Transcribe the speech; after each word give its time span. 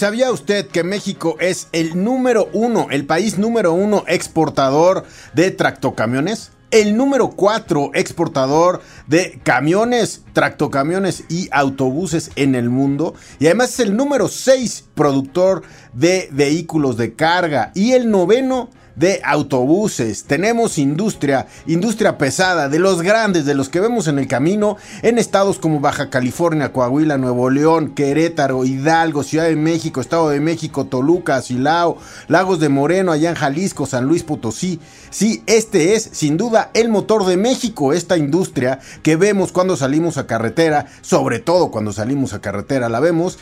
¿Sabía 0.00 0.32
usted 0.32 0.66
que 0.66 0.82
México 0.82 1.36
es 1.40 1.68
el 1.72 2.02
número 2.02 2.48
uno, 2.54 2.86
el 2.90 3.04
país 3.04 3.36
número 3.36 3.74
uno 3.74 4.02
exportador 4.08 5.04
de 5.34 5.50
tractocamiones? 5.50 6.52
El 6.70 6.96
número 6.96 7.32
cuatro 7.32 7.90
exportador 7.92 8.80
de 9.08 9.42
camiones, 9.44 10.22
tractocamiones 10.32 11.24
y 11.28 11.50
autobuses 11.52 12.30
en 12.36 12.54
el 12.54 12.70
mundo. 12.70 13.12
Y 13.40 13.44
además 13.44 13.74
es 13.74 13.80
el 13.80 13.94
número 13.94 14.28
seis 14.28 14.88
productor 14.94 15.64
de 15.92 16.30
vehículos 16.32 16.96
de 16.96 17.12
carga. 17.12 17.70
Y 17.74 17.92
el 17.92 18.10
noveno 18.10 18.70
de 19.00 19.22
autobuses, 19.24 20.24
tenemos 20.24 20.76
industria, 20.76 21.46
industria 21.66 22.18
pesada, 22.18 22.68
de 22.68 22.78
los 22.78 23.00
grandes, 23.00 23.46
de 23.46 23.54
los 23.54 23.70
que 23.70 23.80
vemos 23.80 24.08
en 24.08 24.18
el 24.18 24.28
camino, 24.28 24.76
en 25.00 25.16
estados 25.16 25.58
como 25.58 25.80
Baja 25.80 26.10
California, 26.10 26.74
Coahuila, 26.74 27.16
Nuevo 27.16 27.48
León, 27.48 27.94
Querétaro, 27.94 28.66
Hidalgo, 28.66 29.22
Ciudad 29.22 29.46
de 29.46 29.56
México, 29.56 30.02
Estado 30.02 30.28
de 30.28 30.40
México, 30.40 30.84
Toluca, 30.84 31.40
Silao, 31.40 31.96
Lagos 32.28 32.60
de 32.60 32.68
Moreno, 32.68 33.10
allá 33.10 33.30
en 33.30 33.36
Jalisco, 33.36 33.86
San 33.86 34.04
Luis 34.04 34.22
Potosí. 34.22 34.80
Sí, 35.08 35.42
este 35.46 35.94
es 35.94 36.02
sin 36.12 36.36
duda 36.36 36.70
el 36.74 36.90
motor 36.90 37.24
de 37.24 37.38
México, 37.38 37.94
esta 37.94 38.18
industria 38.18 38.80
que 39.02 39.16
vemos 39.16 39.50
cuando 39.50 39.76
salimos 39.76 40.18
a 40.18 40.26
carretera, 40.26 40.88
sobre 41.00 41.38
todo 41.38 41.70
cuando 41.70 41.94
salimos 41.94 42.34
a 42.34 42.42
carretera, 42.42 42.90
la 42.90 43.00
vemos 43.00 43.38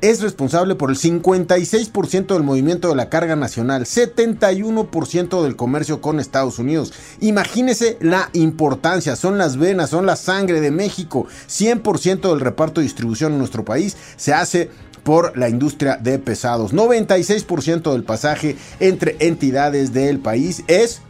es 0.00 0.20
responsable 0.20 0.74
por 0.74 0.90
el 0.90 0.96
56% 0.96 2.26
del 2.26 2.42
movimiento 2.42 2.88
de 2.88 2.96
la 2.96 3.08
carga 3.08 3.36
nacional, 3.36 3.84
71% 3.84 5.42
del 5.42 5.56
comercio 5.56 6.00
con 6.00 6.20
Estados 6.20 6.58
Unidos. 6.58 6.92
Imagínese 7.20 7.96
la 8.00 8.28
importancia, 8.34 9.16
son 9.16 9.38
las 9.38 9.56
venas, 9.56 9.90
son 9.90 10.06
la 10.06 10.16
sangre 10.16 10.60
de 10.60 10.70
México. 10.70 11.26
100% 11.48 12.28
del 12.28 12.40
reparto 12.40 12.80
de 12.80 12.86
distribución 12.86 13.32
en 13.32 13.38
nuestro 13.38 13.64
país 13.64 13.96
se 14.16 14.34
hace 14.34 14.70
por 15.04 15.36
la 15.38 15.48
industria 15.48 15.96
de 15.96 16.18
pesados. 16.18 16.72
96% 16.72 17.92
del 17.92 18.04
pasaje 18.04 18.56
entre 18.80 19.16
entidades 19.20 19.92
del 19.92 20.18
país 20.18 20.64
es 20.66 21.02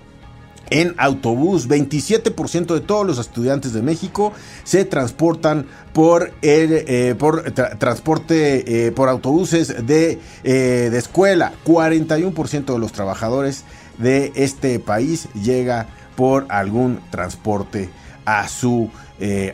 en 0.71 0.95
autobús. 0.99 1.69
27% 1.69 2.75
de 2.75 2.81
todos 2.81 3.07
los 3.07 3.19
estudiantes 3.19 3.73
de 3.73 3.83
México 3.83 4.33
se 4.65 4.85
transportan 4.85 5.67
por 5.93 6.33
el 6.43 6.85
eh, 6.87 7.15
por 7.19 7.43
transporte 7.53 8.87
eh, 8.87 8.93
por 8.93 9.09
autobuses 9.09 9.87
de, 9.87 10.19
eh, 10.43 10.89
de 10.91 10.99
escuela. 10.99 11.53
41% 11.65 12.73
de 12.73 12.79
los 12.79 12.93
trabajadores 12.93 13.65
de 13.99 14.33
este 14.35 14.79
país 14.81 15.29
llega 15.35 15.87
por 16.17 16.47
algún 16.49 17.01
transporte 17.11 17.91
a 18.25 18.49
su 18.49 18.91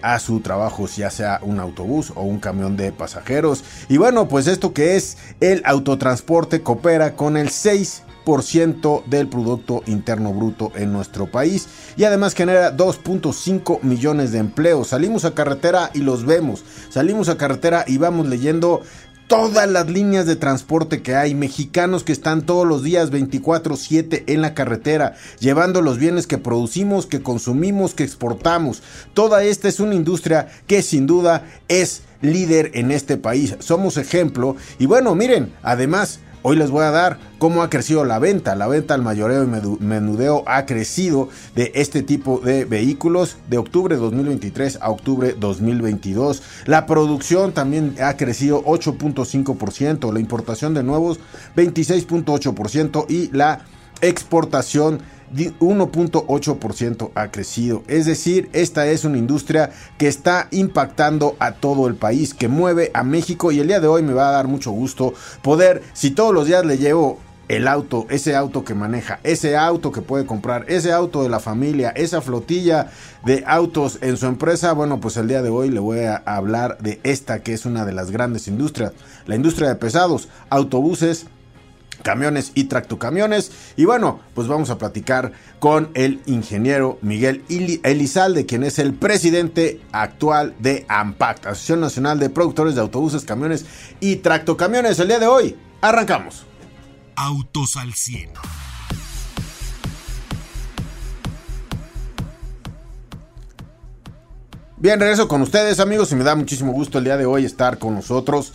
a 0.03 0.19
su 0.19 0.41
trabajo, 0.41 0.89
ya 0.89 1.11
sea 1.11 1.39
un 1.43 1.61
autobús 1.61 2.13
o 2.17 2.23
un 2.23 2.41
camión 2.41 2.77
de 2.77 2.91
pasajeros. 2.91 3.63
Y 3.89 3.99
bueno, 3.99 4.27
pues 4.27 4.49
esto 4.49 4.73
que 4.73 4.97
es 4.97 5.19
el 5.41 5.63
autotransporte 5.65 6.63
coopera 6.63 7.15
con 7.15 7.37
el 7.37 7.51
6 7.51 8.03
del 9.07 9.29
Producto 9.29 9.83
Interno 9.87 10.33
Bruto 10.33 10.73
en 10.77 10.93
nuestro 10.93 11.31
país 11.31 11.67
y 11.97 12.05
además 12.05 12.35
genera 12.35 12.77
2.5 12.77 13.83
millones 13.83 14.31
de 14.33 14.39
empleos. 14.39 14.89
Salimos 14.89 15.25
a 15.25 15.35
carretera 15.35 15.91
y 15.95 15.99
los 16.01 16.25
vemos. 16.25 16.65
Salimos 16.91 17.29
a 17.29 17.37
carretera 17.37 17.85
y 17.87 17.99
vamos 17.99 18.29
leyendo 18.29 18.83
todas 19.27 19.71
las 19.71 19.89
líneas 19.89 20.27
de 20.27 20.35
transporte 20.35 21.03
que 21.03 21.15
hay, 21.15 21.35
mexicanos 21.35 22.03
que 22.03 22.11
están 22.11 22.43
todos 22.43 22.67
los 22.67 22.83
días 22.83 23.11
24/7 23.11 24.25
en 24.27 24.43
la 24.43 24.55
carretera, 24.55 25.15
llevando 25.39 25.83
los 25.83 25.99
bienes 25.99 26.27
que 26.27 26.37
producimos, 26.37 27.07
que 27.07 27.23
consumimos, 27.23 27.95
que 27.95 28.03
exportamos. 28.03 28.83
Toda 29.15 29.45
esta 29.45 29.69
es 29.69 29.79
una 29.79 29.95
industria 29.95 30.49
que 30.67 30.83
sin 30.83 31.07
duda 31.07 31.47
es 31.69 32.03
líder 32.23 32.73
en 32.75 32.91
este 32.91 33.17
país. 33.17 33.55
Somos 33.61 33.97
ejemplo 33.99 34.57
y 34.79 34.87
bueno, 34.87 35.15
miren, 35.15 35.53
además 35.63 36.19
Hoy 36.43 36.57
les 36.57 36.71
voy 36.71 36.85
a 36.85 36.91
dar 36.91 37.19
cómo 37.39 37.63
ha 37.63 37.69
crecido 37.69 38.07
la 38.07 38.19
venta. 38.19 38.57
La 38.57 38.67
venta 38.67 38.95
al 38.95 39.03
mayoreo 39.03 39.45
y 39.45 39.85
menudeo 39.85 40.43
ha 40.47 40.65
crecido 40.65 41.29
de 41.55 41.71
este 41.75 42.03
tipo 42.03 42.39
de 42.39 42.65
vehículos 42.65 43.37
de 43.51 43.59
octubre 43.59 43.97
2023 43.97 44.79
a 44.81 44.91
octubre 44.91 45.35
2022. 45.39 46.43
La 46.65 46.87
producción 46.87 47.53
también 47.53 47.95
ha 48.03 48.17
crecido 48.17 48.65
8.5%, 48.65 50.13
la 50.13 50.21
importación 50.21 50.73
de 50.73 50.83
nuevos 50.83 51.21
26.8% 51.57 53.05
y 53.11 53.31
la 53.37 53.67
exportación 54.01 55.01
1.8% 55.35 57.11
ha 57.15 57.31
crecido. 57.31 57.83
Es 57.87 58.07
decir, 58.07 58.49
esta 58.53 58.87
es 58.87 59.05
una 59.05 59.19
industria 59.19 59.71
que 59.99 60.09
está 60.09 60.49
impactando 60.51 61.37
a 61.39 61.53
todo 61.53 61.87
el 61.87 61.95
país, 61.95 62.35
que 62.35 62.49
mueve 62.49 62.91
a 62.95 63.03
México 63.03 63.53
y 63.53 63.61
el 63.61 63.69
día 63.69 63.81
de 63.81 63.89
hoy 63.89 64.03
me 64.03 64.13
va 64.13 64.29
a 64.29 64.33
dar 64.33 64.49
mucho 64.49 64.71
gusto 64.71 65.15
poder, 65.43 65.83
si 65.93 66.11
todos 66.11 66.35
los 66.35 66.47
días 66.47 66.65
le 66.65 66.79
llevo 66.79 67.19
el 67.51 67.67
auto, 67.67 68.07
ese 68.11 68.37
auto 68.37 68.65
que 68.65 68.75
maneja, 68.75 69.19
ese 69.25 69.57
auto 69.57 69.91
que 69.91 70.03
puede 70.03 70.25
comprar, 70.25 70.67
ese 70.69 70.93
auto 70.93 71.25
de 71.25 71.29
la 71.29 71.41
familia, 71.41 71.91
esa 71.91 72.21
flotilla 72.21 72.91
de 73.25 73.43
autos 73.45 73.99
en 74.03 74.17
su 74.17 74.27
empresa, 74.27 74.73
bueno, 74.73 75.01
pues 75.01 75.17
el 75.17 75.27
día 75.27 75.43
de 75.43 75.49
hoy 75.49 75.69
le 75.69 75.81
voy 75.81 75.99
a 76.01 76.15
hablar 76.15 76.79
de 76.79 77.01
esta 77.03 77.43
que 77.43 77.53
es 77.53 77.67
una 77.67 77.85
de 77.85 77.93
las 77.93 78.13
grandes 78.13 78.47
industrias, 78.47 78.93
la 79.27 79.35
industria 79.35 79.69
de 79.69 79.75
pesados, 79.75 80.29
autobuses, 80.49 81.27
camiones 82.03 82.53
y 82.55 82.65
tractocamiones. 82.65 83.53
Y 83.77 83.85
bueno, 83.85 84.21
pues 84.35 84.49
vamos 84.49 84.71
a 84.71 84.79
platicar 84.79 85.33
con 85.59 85.91
el 85.95 86.21
ingeniero 86.27 86.99
Miguel 87.03 87.45
Elizalde, 87.49 88.47
quien 88.47 88.65
es 88.65 88.79
el 88.79 88.95
presidente 88.95 89.81
actual 89.93 90.55
de 90.59 90.87
AMPACT, 90.89 91.47
Asociación 91.47 91.81
Nacional 91.81 92.19
de 92.19 92.31
Productores 92.31 92.75
de 92.75 92.81
Autobuses, 92.81 93.25
Camiones 93.25 93.65
y 94.01 94.17
Tractocamiones. 94.17 94.99
El 94.99 95.09
día 95.09 95.19
de 95.19 95.27
hoy, 95.27 95.57
arrancamos. 95.81 96.47
Autos 97.17 97.77
al 97.77 97.93
100. 97.93 98.31
Bien, 104.81 104.99
regreso 104.99 105.29
con 105.29 105.43
ustedes 105.43 105.79
amigos 105.79 106.11
y 106.11 106.15
me 106.15 106.25
da 106.25 106.35
muchísimo 106.35 106.73
gusto 106.73 106.97
el 106.97 107.05
día 107.05 107.19
de 107.19 107.27
hoy 107.27 107.45
estar 107.45 107.79
con 107.79 107.95
nosotros. 107.95 108.51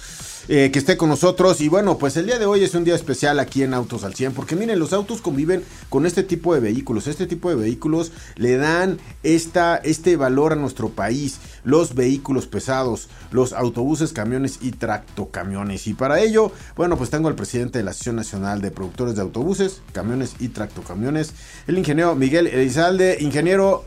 Eh, 0.48 0.70
que 0.72 0.78
esté 0.78 0.96
con 0.96 1.10
nosotros. 1.10 1.60
Y 1.62 1.70
bueno, 1.70 1.98
pues 1.98 2.18
el 2.18 2.28
día 2.28 2.38
de 2.38 2.46
hoy 2.46 2.64
es 2.64 2.76
un 2.76 2.84
día 2.84 2.94
especial 2.94 3.40
aquí 3.40 3.64
en 3.64 3.74
Autos 3.74 4.04
al 4.04 4.14
100, 4.14 4.34
porque 4.34 4.56
miren, 4.56 4.78
los 4.78 4.94
autos 4.94 5.22
conviven 5.22 5.64
con 5.90 6.06
este 6.06 6.22
tipo 6.22 6.54
de 6.54 6.60
vehículos. 6.60 7.08
Este 7.08 7.26
tipo 7.26 7.50
de 7.50 7.56
vehículos 7.56 8.12
le 8.36 8.58
dan 8.58 9.00
esta, 9.24 9.78
este 9.78 10.18
valor 10.18 10.54
a 10.54 10.56
nuestro 10.56 10.90
país. 10.90 11.40
Los 11.64 11.96
vehículos 11.96 12.46
pesados, 12.46 13.10
los 13.32 13.54
autobuses, 13.54 14.14
camiones 14.14 14.60
y 14.62 14.72
tractocamiones. 14.72 15.88
Y 15.88 15.96
para 15.96 16.20
ello, 16.20 16.52
bueno, 16.76 16.96
pues 16.96 17.10
tengo 17.10 17.28
al 17.28 17.36
presidente 17.36 17.80
de 17.80 17.84
la 17.84 17.92
Asociación 17.92 18.18
Nacional 18.18 18.62
de 18.62 18.70
Productores 18.70 19.16
de 19.16 19.24
Autobuses, 19.24 19.82
Camiones 19.94 20.36
y 20.40 20.50
Tractocamiones, 20.50 21.34
el 21.66 21.80
ingeniero 21.80 22.16
Miguel 22.16 22.46
Elizalde. 22.46 23.18
Ingeniero, 23.20 23.84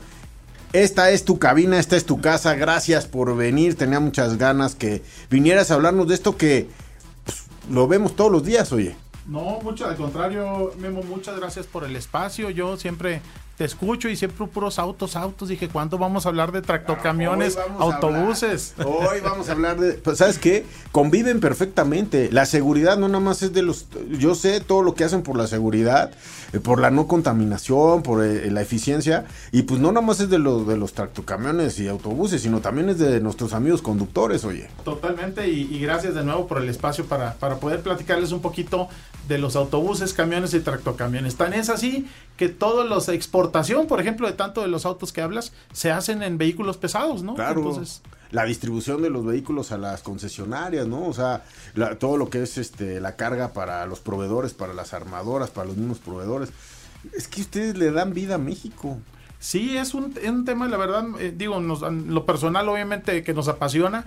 esta 0.72 1.10
es 1.10 1.24
tu 1.24 1.38
cabina, 1.38 1.78
esta 1.78 1.96
es 1.96 2.04
tu 2.04 2.20
casa. 2.20 2.54
Gracias 2.54 3.06
por 3.06 3.36
venir. 3.36 3.76
Tenía 3.76 4.00
muchas 4.00 4.38
ganas 4.38 4.74
que 4.74 5.02
vinieras 5.30 5.70
a 5.70 5.74
hablarnos 5.74 6.08
de 6.08 6.14
esto 6.14 6.36
que 6.36 6.68
pues, 7.24 7.44
lo 7.70 7.88
vemos 7.88 8.16
todos 8.16 8.30
los 8.30 8.44
días, 8.44 8.72
oye. 8.72 8.96
No, 9.26 9.60
mucho 9.62 9.86
al 9.86 9.96
contrario, 9.96 10.72
Memo, 10.78 11.02
muchas 11.02 11.38
gracias 11.38 11.66
por 11.66 11.84
el 11.84 11.96
espacio. 11.96 12.48
Yo 12.48 12.76
siempre 12.78 13.20
te 13.58 13.64
escucho 13.64 14.08
y 14.08 14.14
siempre 14.14 14.46
puros 14.46 14.78
autos, 14.78 15.16
autos. 15.16 15.48
Dije, 15.48 15.68
¿cuándo 15.68 15.98
vamos 15.98 16.24
a 16.24 16.28
hablar 16.28 16.52
de 16.52 16.62
tractocamiones, 16.62 17.58
autobuses? 17.80 18.74
hoy 18.84 19.18
vamos 19.20 19.48
a 19.48 19.52
hablar 19.52 19.80
de. 19.80 19.94
Pues, 19.94 20.18
¿Sabes 20.18 20.38
qué? 20.38 20.64
Conviven 20.92 21.40
perfectamente. 21.40 22.30
La 22.30 22.46
seguridad 22.46 22.96
no 22.96 23.08
nada 23.08 23.18
más 23.18 23.42
es 23.42 23.52
de 23.52 23.62
los. 23.62 23.86
Yo 24.10 24.36
sé 24.36 24.60
todo 24.60 24.82
lo 24.82 24.94
que 24.94 25.02
hacen 25.02 25.22
por 25.22 25.36
la 25.36 25.48
seguridad, 25.48 26.12
eh, 26.52 26.60
por 26.60 26.80
la 26.80 26.92
no 26.92 27.08
contaminación, 27.08 28.04
por 28.04 28.24
eh, 28.24 28.48
la 28.52 28.62
eficiencia. 28.62 29.26
Y 29.50 29.62
pues 29.62 29.80
no 29.80 29.90
nada 29.90 30.06
más 30.06 30.20
es 30.20 30.30
de 30.30 30.38
los, 30.38 30.64
de 30.68 30.76
los 30.76 30.92
tractocamiones 30.92 31.80
y 31.80 31.88
autobuses, 31.88 32.40
sino 32.40 32.60
también 32.60 32.90
es 32.90 32.98
de 33.00 33.18
nuestros 33.18 33.54
amigos 33.54 33.82
conductores, 33.82 34.44
oye. 34.44 34.70
Totalmente. 34.84 35.48
Y, 35.48 35.80
gracias 35.80 36.14
de 36.14 36.22
nuevo 36.22 36.46
por 36.46 36.58
el 36.58 36.68
espacio 36.68 37.06
para, 37.06 37.34
para 37.34 37.56
poder 37.56 37.80
platicarles 37.80 38.30
un 38.30 38.40
poquito 38.40 38.88
de 39.26 39.38
los 39.38 39.56
autobuses, 39.56 40.14
camiones 40.14 40.54
y 40.54 40.60
tractocamiones. 40.60 41.34
Tan 41.34 41.54
es 41.54 41.70
así 41.70 42.06
que 42.38 42.48
todos 42.48 42.88
los 42.88 43.08
exportación, 43.08 43.88
por 43.88 44.00
ejemplo, 44.00 44.28
de 44.28 44.32
tanto 44.32 44.62
de 44.62 44.68
los 44.68 44.86
autos 44.86 45.12
que 45.12 45.20
hablas, 45.20 45.52
se 45.72 45.90
hacen 45.90 46.22
en 46.22 46.38
vehículos 46.38 46.78
pesados, 46.78 47.22
¿no? 47.22 47.34
Claro. 47.34 47.60
Entonces, 47.60 48.00
la 48.30 48.44
distribución 48.44 49.02
de 49.02 49.10
los 49.10 49.26
vehículos 49.26 49.72
a 49.72 49.76
las 49.76 50.02
concesionarias, 50.02 50.86
¿no? 50.86 51.06
O 51.06 51.12
sea, 51.12 51.44
todo 51.98 52.16
lo 52.16 52.30
que 52.30 52.42
es 52.42 52.56
este 52.56 53.00
la 53.00 53.16
carga 53.16 53.52
para 53.52 53.84
los 53.86 53.98
proveedores, 53.98 54.54
para 54.54 54.72
las 54.72 54.94
armadoras, 54.94 55.50
para 55.50 55.66
los 55.66 55.76
mismos 55.76 55.98
proveedores. 55.98 56.50
Es 57.12 57.26
que 57.26 57.40
ustedes 57.40 57.76
le 57.76 57.90
dan 57.90 58.14
vida 58.14 58.36
a 58.36 58.38
México. 58.38 58.98
Sí, 59.40 59.76
es 59.76 59.94
un, 59.94 60.14
tema, 60.44 60.66
la 60.68 60.76
verdad, 60.76 61.04
eh, 61.20 61.32
digo, 61.36 61.60
lo 61.60 62.26
personal 62.26 62.68
obviamente 62.68 63.22
que 63.22 63.34
nos 63.34 63.46
apasiona, 63.46 64.04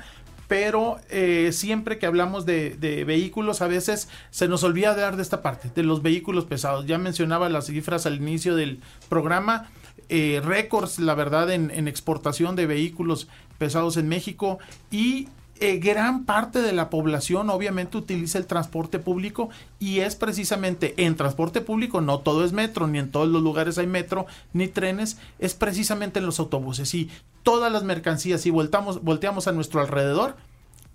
pero 0.51 0.99
eh, 1.09 1.51
siempre 1.53 1.97
que 1.97 2.05
hablamos 2.05 2.45
de, 2.45 2.75
vehículos 3.07 3.61
a 3.61 3.67
veces 3.67 4.09
se 4.31 4.49
nos 4.49 4.65
olvida 4.65 4.91
hablar 4.91 5.15
de 5.15 5.21
esta 5.21 5.41
parte, 5.41 5.71
de 5.73 5.81
los 5.81 6.01
vehículos 6.01 6.43
pesados. 6.43 6.85
Ya 6.85 6.97
mencionaba 6.97 7.47
las 7.47 7.67
cifras 7.67 8.05
al 8.05 8.17
inicio 8.17 8.57
del 8.57 8.81
programa, 9.07 9.69
eh, 10.09 10.41
récords, 10.43 10.99
la 10.99 11.15
verdad, 11.15 11.51
en, 11.51 11.87
exportación 11.87 12.57
de 12.57 12.65
vehículos 12.65 13.29
pesados 13.59 13.95
en 13.95 14.09
México 14.09 14.59
y 14.91 15.29
eh, 15.61 15.77
gran 15.77 16.25
parte 16.25 16.63
de 16.63 16.73
la 16.73 16.89
población 16.89 17.51
obviamente 17.51 17.95
utiliza 17.95 18.39
el 18.39 18.47
transporte 18.47 18.97
público 18.97 19.49
y 19.79 19.99
es 19.99 20.15
precisamente 20.15 20.95
en 20.97 21.15
transporte 21.15 21.61
público, 21.61 22.01
no 22.01 22.19
todo 22.19 22.43
es 22.43 22.51
metro, 22.51 22.87
ni 22.87 22.97
en 22.97 23.11
todos 23.11 23.27
los 23.27 23.43
lugares 23.43 23.77
hay 23.77 23.85
metro, 23.85 24.25
ni 24.53 24.67
trenes, 24.67 25.19
es 25.37 25.53
precisamente 25.53 26.17
en 26.17 26.25
los 26.25 26.39
autobuses. 26.39 26.93
Y 26.95 27.11
todas 27.43 27.71
las 27.71 27.83
mercancías, 27.83 28.41
si 28.41 28.49
voltamos, 28.49 29.03
volteamos 29.03 29.47
a 29.47 29.51
nuestro 29.51 29.81
alrededor, 29.81 30.35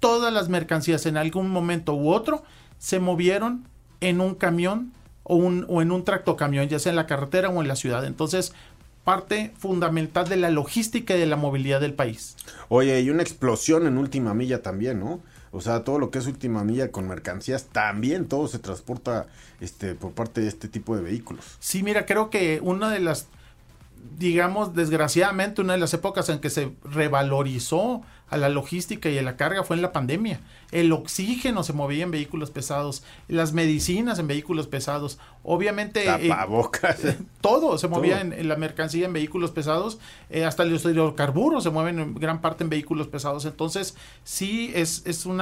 todas 0.00 0.32
las 0.32 0.48
mercancías 0.48 1.06
en 1.06 1.16
algún 1.16 1.48
momento 1.48 1.94
u 1.94 2.10
otro 2.10 2.42
se 2.78 2.98
movieron 2.98 3.68
en 4.00 4.20
un 4.20 4.34
camión 4.34 4.92
o, 5.22 5.36
un, 5.36 5.64
o 5.68 5.80
en 5.80 5.92
un 5.92 6.02
tractocamión, 6.02 6.68
ya 6.68 6.80
sea 6.80 6.90
en 6.90 6.96
la 6.96 7.06
carretera 7.06 7.50
o 7.50 7.62
en 7.62 7.68
la 7.68 7.76
ciudad. 7.76 8.04
Entonces, 8.04 8.52
parte 9.06 9.52
fundamental 9.56 10.28
de 10.28 10.34
la 10.34 10.50
logística 10.50 11.14
y 11.14 11.20
de 11.20 11.26
la 11.26 11.36
movilidad 11.36 11.80
del 11.80 11.94
país. 11.94 12.34
Oye, 12.68 13.00
y 13.00 13.08
una 13.08 13.22
explosión 13.22 13.86
en 13.86 13.98
última 13.98 14.34
milla 14.34 14.62
también, 14.62 14.98
¿no? 14.98 15.20
O 15.52 15.60
sea, 15.60 15.84
todo 15.84 16.00
lo 16.00 16.10
que 16.10 16.18
es 16.18 16.26
última 16.26 16.64
milla 16.64 16.90
con 16.90 17.06
mercancías, 17.06 17.66
también 17.66 18.26
todo 18.26 18.48
se 18.48 18.58
transporta 18.58 19.28
este, 19.60 19.94
por 19.94 20.10
parte 20.10 20.40
de 20.40 20.48
este 20.48 20.66
tipo 20.66 20.96
de 20.96 21.02
vehículos. 21.02 21.44
Sí, 21.60 21.84
mira, 21.84 22.04
creo 22.04 22.30
que 22.30 22.58
una 22.60 22.90
de 22.90 22.98
las 22.98 23.28
digamos, 24.18 24.74
desgraciadamente, 24.74 25.60
una 25.60 25.74
de 25.74 25.78
las 25.78 25.94
épocas 25.94 26.28
en 26.28 26.40
que 26.40 26.50
se 26.50 26.72
revalorizó 26.84 28.02
a 28.28 28.36
la 28.36 28.48
logística 28.48 29.08
y 29.08 29.18
a 29.18 29.22
la 29.22 29.36
carga 29.36 29.62
fue 29.62 29.76
en 29.76 29.82
la 29.82 29.92
pandemia. 29.92 30.40
El 30.72 30.92
oxígeno 30.92 31.62
se 31.62 31.72
movía 31.72 32.04
en 32.04 32.10
vehículos 32.10 32.50
pesados, 32.50 33.04
las 33.28 33.52
medicinas 33.52 34.18
en 34.18 34.26
vehículos 34.26 34.66
pesados. 34.66 35.18
Obviamente. 35.42 36.04
Eh, 36.04 36.28
Tapabocas. 36.28 37.00
todo 37.40 37.78
se 37.78 37.88
movía 37.88 38.20
En, 38.20 38.48
la 38.48 38.56
mercancía 38.56 39.06
en 39.06 39.12
vehículos 39.12 39.52
pesados. 39.52 39.98
Eh, 40.30 40.44
hasta 40.44 40.64
los 40.64 40.84
hidrocarburos 40.84 41.62
se 41.62 41.70
mueven 41.70 42.00
en 42.00 42.14
gran 42.14 42.40
parte 42.40 42.64
en 42.64 42.70
vehículos 42.70 43.06
pesados. 43.06 43.44
Entonces, 43.44 43.96
sí 44.24 44.72
es, 44.74 45.02
es 45.06 45.24
un 45.24 45.40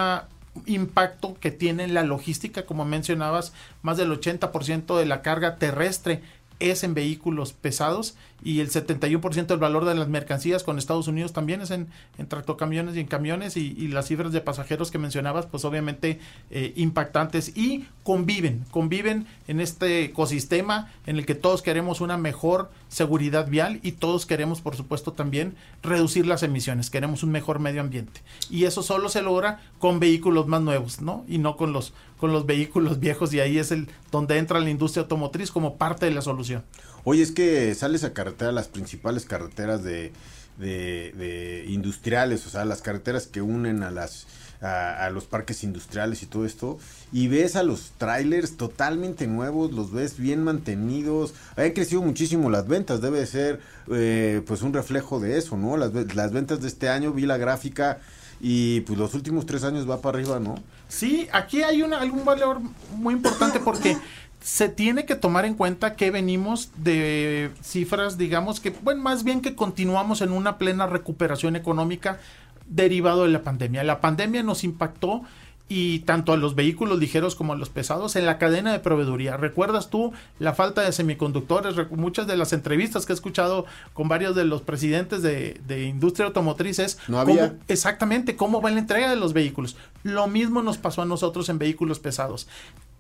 impacto 0.66 1.36
que 1.40 1.50
tiene 1.50 1.88
la 1.88 2.02
logística, 2.02 2.66
como 2.66 2.84
mencionabas, 2.84 3.52
más 3.82 3.96
del 3.96 4.10
80% 4.10 4.96
de 4.98 5.06
la 5.06 5.22
carga 5.22 5.56
terrestre 5.56 6.22
es 6.60 6.84
en 6.84 6.94
vehículos 6.94 7.52
pesados 7.52 8.16
y 8.42 8.60
el 8.60 8.70
71% 8.70 9.46
del 9.46 9.58
valor 9.58 9.84
de 9.84 9.94
las 9.94 10.08
mercancías 10.08 10.62
con 10.62 10.78
Estados 10.78 11.08
Unidos 11.08 11.32
también 11.32 11.62
es 11.62 11.70
en, 11.70 11.88
en 12.18 12.26
tractocamiones 12.28 12.96
y 12.96 13.00
en 13.00 13.06
camiones 13.06 13.56
y, 13.56 13.88
las 13.88 14.08
cifras 14.08 14.32
de 14.32 14.40
pasajeros 14.40 14.90
que 14.90 14.98
mencionabas 14.98 15.46
pues 15.46 15.64
obviamente 15.64 16.18
eh, 16.50 16.72
impactantes 16.76 17.56
y 17.56 17.86
conviven, 18.02 18.64
conviven 18.70 19.26
en 19.46 19.60
este 19.60 20.04
ecosistema 20.04 20.92
en 21.06 21.16
el 21.16 21.26
que 21.26 21.34
todos 21.34 21.62
queremos 21.62 22.00
una 22.00 22.16
mejor 22.16 22.70
seguridad 22.94 23.48
vial 23.48 23.80
y 23.82 23.92
todos 23.92 24.24
queremos 24.24 24.60
por 24.60 24.76
supuesto 24.76 25.12
también 25.12 25.56
reducir 25.82 26.26
las 26.26 26.44
emisiones, 26.44 26.90
queremos 26.90 27.24
un 27.24 27.32
mejor 27.32 27.58
medio 27.58 27.80
ambiente 27.80 28.22
y 28.48 28.64
eso 28.64 28.84
solo 28.84 29.08
se 29.08 29.20
logra 29.20 29.60
con 29.80 29.98
vehículos 29.98 30.46
más 30.46 30.62
nuevos, 30.62 31.00
¿no? 31.00 31.24
Y 31.26 31.38
no 31.38 31.56
con 31.56 31.72
los 31.72 31.92
con 32.18 32.32
los 32.32 32.46
vehículos 32.46 33.00
viejos 33.00 33.34
y 33.34 33.40
ahí 33.40 33.58
es 33.58 33.72
el 33.72 33.88
donde 34.12 34.38
entra 34.38 34.60
la 34.60 34.70
industria 34.70 35.02
automotriz 35.02 35.50
como 35.50 35.76
parte 35.76 36.06
de 36.06 36.12
la 36.12 36.22
solución. 36.22 36.62
Oye, 37.02 37.22
es 37.22 37.32
que 37.32 37.74
sales 37.74 38.04
a 38.04 38.12
carretera, 38.12 38.52
las 38.52 38.68
principales 38.68 39.24
carreteras 39.26 39.82
de, 39.82 40.12
de, 40.56 41.66
industriales, 41.68 42.46
o 42.46 42.50
sea, 42.50 42.64
las 42.64 42.80
carreteras 42.80 43.26
que 43.26 43.42
unen 43.42 43.82
a 43.82 43.90
las 43.90 44.26
a, 44.64 45.10
los 45.10 45.24
parques 45.24 45.62
industriales 45.62 46.22
y 46.22 46.26
todo 46.26 46.46
esto, 46.46 46.78
y 47.12 47.28
ves 47.28 47.56
a 47.56 47.62
los 47.62 47.92
trailers 47.98 48.56
totalmente 48.56 49.26
nuevos, 49.26 49.72
los 49.72 49.92
ves 49.92 50.18
bien 50.18 50.42
mantenidos, 50.42 51.34
han 51.56 51.72
crecido 51.72 52.02
muchísimo 52.02 52.50
las 52.50 52.66
ventas, 52.66 53.00
debe 53.00 53.24
ser 53.26 53.60
eh, 53.92 54.42
pues 54.46 54.62
un 54.62 54.72
reflejo 54.72 55.20
de 55.20 55.38
eso, 55.38 55.56
¿no? 55.56 55.76
Las, 55.76 55.92
las 56.14 56.32
ventas 56.32 56.60
de 56.60 56.68
este 56.68 56.88
año, 56.88 57.12
vi 57.12 57.26
la 57.26 57.36
gráfica, 57.36 57.98
y 58.40 58.80
pues 58.80 58.98
los 58.98 59.14
últimos 59.14 59.46
tres 59.46 59.64
años 59.64 59.88
va 59.88 60.00
para 60.00 60.18
arriba, 60.18 60.40
¿no? 60.40 60.56
Sí, 60.88 61.28
aquí 61.32 61.62
hay 61.62 61.82
una, 61.82 62.00
algún 62.00 62.24
valor 62.24 62.60
muy 62.96 63.14
importante 63.14 63.60
porque 63.60 63.96
se 64.44 64.68
tiene 64.68 65.06
que 65.06 65.14
tomar 65.14 65.46
en 65.46 65.54
cuenta 65.54 65.96
que 65.96 66.10
venimos 66.10 66.70
de 66.76 67.50
cifras, 67.62 68.18
digamos 68.18 68.60
que, 68.60 68.70
bueno, 68.70 69.02
más 69.02 69.24
bien 69.24 69.40
que 69.40 69.54
continuamos 69.54 70.20
en 70.20 70.32
una 70.32 70.58
plena 70.58 70.86
recuperación 70.86 71.56
económica 71.56 72.20
derivado 72.66 73.24
de 73.24 73.30
la 73.30 73.42
pandemia. 73.42 73.84
La 73.84 74.00
pandemia 74.00 74.42
nos 74.42 74.64
impactó 74.64 75.22
y 75.68 76.00
tanto 76.00 76.32
a 76.32 76.36
los 76.36 76.54
vehículos 76.54 76.98
ligeros 76.98 77.34
como 77.34 77.54
a 77.54 77.56
los 77.56 77.70
pesados 77.70 78.16
en 78.16 78.26
la 78.26 78.38
cadena 78.38 78.72
de 78.72 78.80
proveeduría. 78.80 79.36
¿Recuerdas 79.36 79.88
tú 79.88 80.12
la 80.38 80.52
falta 80.52 80.82
de 80.82 80.92
semiconductores? 80.92 81.74
Muchas 81.90 82.26
de 82.26 82.36
las 82.36 82.52
entrevistas 82.52 83.06
que 83.06 83.12
he 83.12 83.14
escuchado 83.14 83.64
con 83.94 84.08
varios 84.08 84.36
de 84.36 84.44
los 84.44 84.60
presidentes 84.60 85.22
de, 85.22 85.84
industria 85.84 86.26
automotrices. 86.26 86.98
No 87.08 87.18
había. 87.18 87.56
exactamente, 87.68 88.36
cómo 88.36 88.60
va 88.60 88.70
la 88.70 88.80
entrega 88.80 89.08
de 89.08 89.16
los 89.16 89.32
vehículos. 89.32 89.76
Lo 90.02 90.26
mismo 90.26 90.62
nos 90.62 90.76
pasó 90.76 91.02
a 91.02 91.06
nosotros 91.06 91.48
en 91.48 91.58
vehículos 91.58 91.98
pesados. 91.98 92.46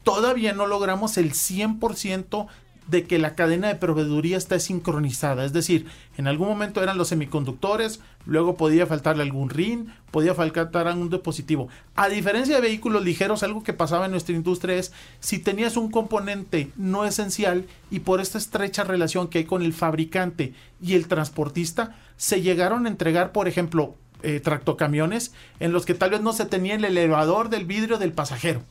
Todavía 0.02 0.52
no 0.52 0.66
logramos 0.66 1.16
el 1.18 1.32
100% 1.32 2.46
de 2.86 3.04
que 3.04 3.18
la 3.18 3.34
cadena 3.34 3.68
de 3.68 3.76
proveeduría 3.76 4.36
está 4.36 4.58
sincronizada. 4.58 5.44
Es 5.44 5.52
decir, 5.52 5.86
en 6.16 6.26
algún 6.26 6.48
momento 6.48 6.82
eran 6.82 6.98
los 6.98 7.08
semiconductores, 7.08 8.00
luego 8.26 8.56
podía 8.56 8.86
faltarle 8.86 9.22
algún 9.22 9.50
RIN, 9.50 9.92
podía 10.10 10.34
faltar 10.34 10.86
algún 10.86 11.10
dispositivo. 11.10 11.68
A 11.96 12.08
diferencia 12.08 12.56
de 12.56 12.60
vehículos 12.60 13.04
ligeros, 13.04 13.42
algo 13.42 13.62
que 13.62 13.72
pasaba 13.72 14.04
en 14.04 14.10
nuestra 14.10 14.34
industria 14.34 14.76
es 14.76 14.92
si 15.20 15.38
tenías 15.38 15.76
un 15.76 15.90
componente 15.90 16.70
no 16.76 17.04
esencial 17.04 17.66
y 17.90 18.00
por 18.00 18.20
esta 18.20 18.38
estrecha 18.38 18.84
relación 18.84 19.28
que 19.28 19.38
hay 19.38 19.44
con 19.44 19.62
el 19.62 19.72
fabricante 19.72 20.54
y 20.80 20.94
el 20.94 21.08
transportista, 21.08 21.96
se 22.16 22.42
llegaron 22.42 22.86
a 22.86 22.90
entregar, 22.90 23.32
por 23.32 23.48
ejemplo, 23.48 23.94
eh, 24.22 24.40
tractocamiones 24.40 25.32
en 25.60 25.72
los 25.72 25.84
que 25.84 25.94
tal 25.94 26.10
vez 26.10 26.20
no 26.22 26.32
se 26.32 26.46
tenía 26.46 26.74
el 26.74 26.84
elevador 26.84 27.50
del 27.50 27.66
vidrio 27.66 27.98
del 27.98 28.12
pasajero. 28.12 28.62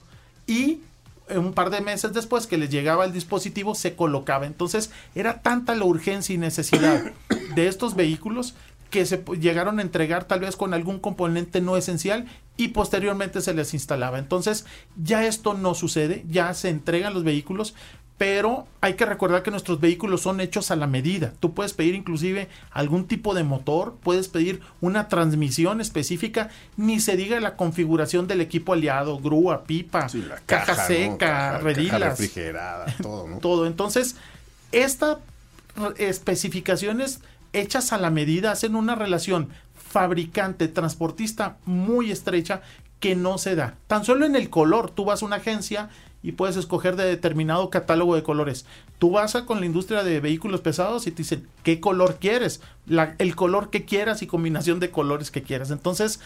Y 0.47 0.81
un 1.29 1.53
par 1.53 1.69
de 1.69 1.81
meses 1.81 2.13
después 2.13 2.47
que 2.47 2.57
les 2.57 2.69
llegaba 2.69 3.05
el 3.05 3.13
dispositivo 3.13 3.75
se 3.75 3.95
colocaba. 3.95 4.45
Entonces 4.45 4.91
era 5.15 5.41
tanta 5.41 5.75
la 5.75 5.85
urgencia 5.85 6.35
y 6.35 6.37
necesidad 6.37 7.11
de 7.55 7.67
estos 7.67 7.95
vehículos 7.95 8.55
que 8.89 9.07
se 9.07 9.23
llegaron 9.39 9.79
a 9.79 9.81
entregar 9.81 10.25
tal 10.25 10.41
vez 10.41 10.55
con 10.55 10.73
algún 10.75 10.99
componente 10.99 11.61
no 11.61 11.77
esencial 11.77 12.27
y 12.57 12.67
posteriormente 12.69 13.41
se 13.41 13.55
les 13.55 13.73
instalaba. 13.73 14.19
Entonces 14.19 14.65
ya 14.95 15.25
esto 15.25 15.55
no 15.55 15.73
sucede, 15.73 16.23
ya 16.29 16.53
se 16.53 16.69
entregan 16.69 17.15
los 17.15 17.23
vehículos, 17.23 17.73
pero 18.23 18.65
hay 18.79 18.93
que 18.93 19.05
recordar 19.05 19.43
que 19.43 19.51
nuestros 19.51 19.81
vehículos 19.81 20.21
son 20.21 20.39
hechos 20.39 20.71
a 20.71 20.77
la 20.77 20.87
medida. 20.87 21.33
Tú 21.41 21.53
puedes 21.53 21.73
pedir 21.73 21.93
inclusive 21.93 22.47
algún 22.71 23.05
tipo 23.05 23.33
de 23.33 23.43
motor, 23.43 23.97
puedes 24.01 24.29
pedir 24.29 24.61
una 24.79 25.09
transmisión 25.09 25.81
específica, 25.81 26.49
ni 26.77 27.01
se 27.01 27.17
diga 27.17 27.37
la 27.41 27.57
configuración 27.57 28.25
del 28.25 28.39
equipo 28.39 28.71
aliado, 28.71 29.19
grúa, 29.19 29.65
pipa, 29.65 30.07
caja, 30.45 30.87
seca, 30.87 31.57
redilas, 31.57 32.17
refrigerada, 32.17 32.85
todo, 33.01 33.27
¿no? 33.27 33.39
todo. 33.39 33.67
Entonces, 33.67 34.15
estas 34.71 35.17
especificaciones 35.97 37.19
hechas 37.51 37.91
a 37.91 37.97
la 37.97 38.09
medida 38.09 38.53
hacen 38.53 38.77
una 38.77 38.95
relación 38.95 39.49
fabricante-transportista 39.75 41.57
muy 41.65 42.09
estrecha 42.09 42.61
que 43.01 43.17
no 43.17 43.37
se 43.37 43.55
da. 43.55 43.75
Tan 43.87 44.05
solo 44.05 44.25
en 44.25 44.37
el 44.37 44.49
color, 44.49 44.91
tú 44.91 45.03
vas 45.03 45.23
a 45.23 45.25
una 45.25 45.35
agencia 45.35 45.89
y 46.23 46.31
puedes 46.31 46.55
escoger 46.55 46.95
de 46.95 47.05
determinado 47.05 47.69
catálogo 47.69 48.15
de 48.15 48.23
colores. 48.23 48.65
Tú 48.97 49.11
vas 49.11 49.35
a 49.35 49.45
con 49.45 49.59
la 49.59 49.65
industria 49.65 50.03
de 50.03 50.21
vehículos 50.21 50.61
pesados 50.61 51.05
y 51.05 51.11
te 51.11 51.17
dicen 51.17 51.47
qué 51.63 51.79
color 51.79 52.17
quieres, 52.19 52.61
el 53.17 53.35
color 53.35 53.69
que 53.69 53.83
quieras 53.83 54.21
y 54.21 54.27
combinación 54.27 54.79
de 54.79 54.89
colores 54.89 55.29
que 55.29 55.43
quieras. 55.43 55.69
Entonces, 55.69 56.21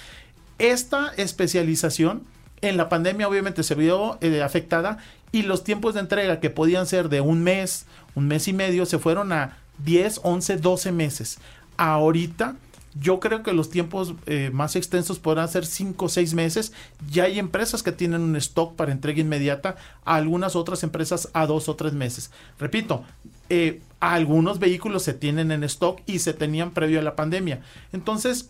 esta 0.60 1.13
especialización 1.18 2.24
en 2.62 2.77
la 2.77 2.89
pandemia 2.89 3.27
obviamente 3.27 3.63
se 3.63 3.75
vio 3.75 4.18
eh, 4.22 4.42
afectada 4.42 5.00
y 5.32 5.42
los 5.44 5.63
tiempos 5.63 5.96
de 5.96 6.01
entrega 6.01 6.39
que 6.39 6.50
podían 6.50 6.86
ser 6.86 7.10
de 7.10 7.22
un 7.22 7.44
mes, 7.44 7.86
un 8.16 8.27
mes 8.27 8.48
y 8.48 8.54
medio, 8.54 8.86
se 8.86 9.00
fueron 9.00 9.32
a 9.32 9.58
10, 9.80 10.22
11, 10.24 10.58
12 10.58 10.92
meses. 10.92 11.39
Ahorita 11.75 12.56
Yo 13.00 13.20
creo 13.20 13.44
que 13.44 13.54
los 13.54 13.70
tiempos 13.70 14.13
eh, 14.25 14.50
más 14.54 14.75
extensos 14.75 15.20
podrán 15.20 15.50
ser 15.50 15.66
5 15.66 16.06
o 16.06 16.10
6 16.10 16.34
meses. 16.34 16.74
Ya 17.12 17.24
hay 17.24 17.39
empresas 17.39 17.84
que 17.84 17.92
tienen 17.92 18.22
un 18.22 18.36
stock 18.38 18.75
para 18.75 18.92
entrega 18.92 19.22
inmediata, 19.22 19.75
algunas 20.06 20.56
otras 20.56 20.84
empresas 20.84 21.30
a 21.34 21.46
2 21.46 21.70
o 21.70 21.75
3 21.75 21.94
meses. 21.94 22.32
Repito, 22.60 23.04
eh, 23.50 23.82
algunos 24.00 24.60
vehículos 24.60 25.04
se 25.04 25.13
tienen 25.13 25.51
en 25.51 25.63
stock 25.63 26.01
y 26.06 26.20
se 26.20 26.34
tenían 26.34 26.72
previo 26.72 27.00
a 27.00 27.04
la 27.04 27.16
pandemia. 27.16 27.62
Entonces, 27.94 28.50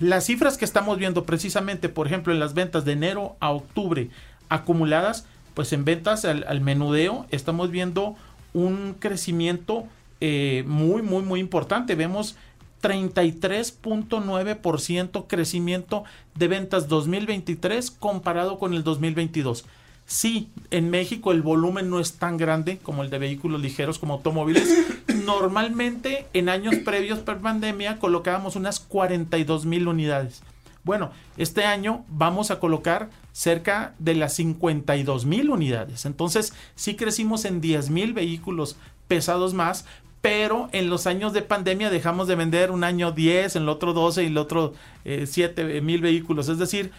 las 0.00 0.26
cifras 0.26 0.58
que 0.58 0.64
estamos 0.64 0.98
viendo 0.98 1.24
precisamente, 1.24 1.88
por 1.88 2.06
ejemplo, 2.06 2.32
en 2.32 2.40
las 2.40 2.54
ventas 2.54 2.84
de 2.84 2.92
enero 2.92 3.36
a 3.40 3.50
octubre 3.50 4.10
acumuladas, 4.48 5.26
pues 5.54 5.72
en 5.72 5.84
ventas 5.84 6.24
al, 6.24 6.60
menudeo 6.60 7.26
estamos 7.30 7.70
viendo 7.70 8.16
un 8.52 8.96
crecimiento 8.98 9.84
eh, 10.20 10.64
muy, 10.66 11.02
muy, 11.02 11.22
muy 11.22 11.38
importante. 11.38 11.94
Vemos 11.94 12.36
33.9% 12.84 15.24
crecimiento 15.26 16.04
de 16.34 16.48
ventas 16.48 16.88
2023 16.88 17.90
comparado 17.90 18.58
con 18.58 18.74
el 18.74 18.84
2022. 18.84 19.64
Sí, 20.04 20.50
en 20.70 20.90
México 20.90 21.32
el 21.32 21.40
volumen 21.40 21.88
no 21.88 21.98
es 21.98 22.18
tan 22.18 22.36
grande 22.36 22.76
como 22.76 23.02
el 23.02 23.08
de 23.08 23.18
vehículos 23.18 23.62
ligeros 23.62 23.98
como 23.98 24.12
automóviles. 24.12 24.68
Normalmente 25.24 26.26
en 26.34 26.50
años 26.50 26.74
previos 26.84 27.20
por 27.20 27.40
pandemia 27.40 27.98
colocábamos 27.98 28.54
unas 28.54 28.80
42 28.80 29.64
mil 29.64 29.88
unidades. 29.88 30.42
Bueno, 30.82 31.10
este 31.38 31.64
año 31.64 32.04
vamos 32.08 32.50
a 32.50 32.60
colocar 32.60 33.08
cerca 33.32 33.94
de 33.98 34.14
las 34.14 34.34
52 34.34 35.24
mil 35.24 35.48
unidades. 35.48 36.04
Entonces, 36.04 36.52
sí 36.74 36.96
crecimos 36.96 37.46
en 37.46 37.62
10 37.62 37.88
mil 37.88 38.12
vehículos 38.12 38.76
pesados 39.08 39.54
más, 39.54 39.86
pero 40.24 40.70
en 40.72 40.88
los 40.88 41.06
años 41.06 41.34
de 41.34 41.42
pandemia 41.42 41.90
dejamos 41.90 42.26
de 42.28 42.34
vender 42.34 42.70
un 42.70 42.82
año 42.82 43.12
10, 43.12 43.56
en 43.56 43.64
el 43.64 43.68
otro 43.68 43.92
12 43.92 44.22
y 44.22 44.28
el 44.28 44.38
otro 44.38 44.72
7 45.04 45.76
eh, 45.76 45.82
mil 45.82 46.00
vehículos. 46.00 46.48
Es 46.48 46.56
decir, 46.56 46.92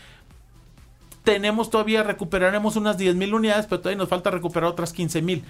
tenemos 1.23 1.71
todavía, 1.71 2.03
recuperaremos 2.03 2.75
unas 2.75 2.99
10 2.99 3.15
mil 3.15 3.33
unidades, 3.33 3.65
pero 3.65 3.81
todavía 3.81 3.97
nos 3.97 4.09
falta 4.09 4.29
recuperar 4.29 4.69
otras 4.69 4.93
15 4.93 5.23
mil. 5.23 5.43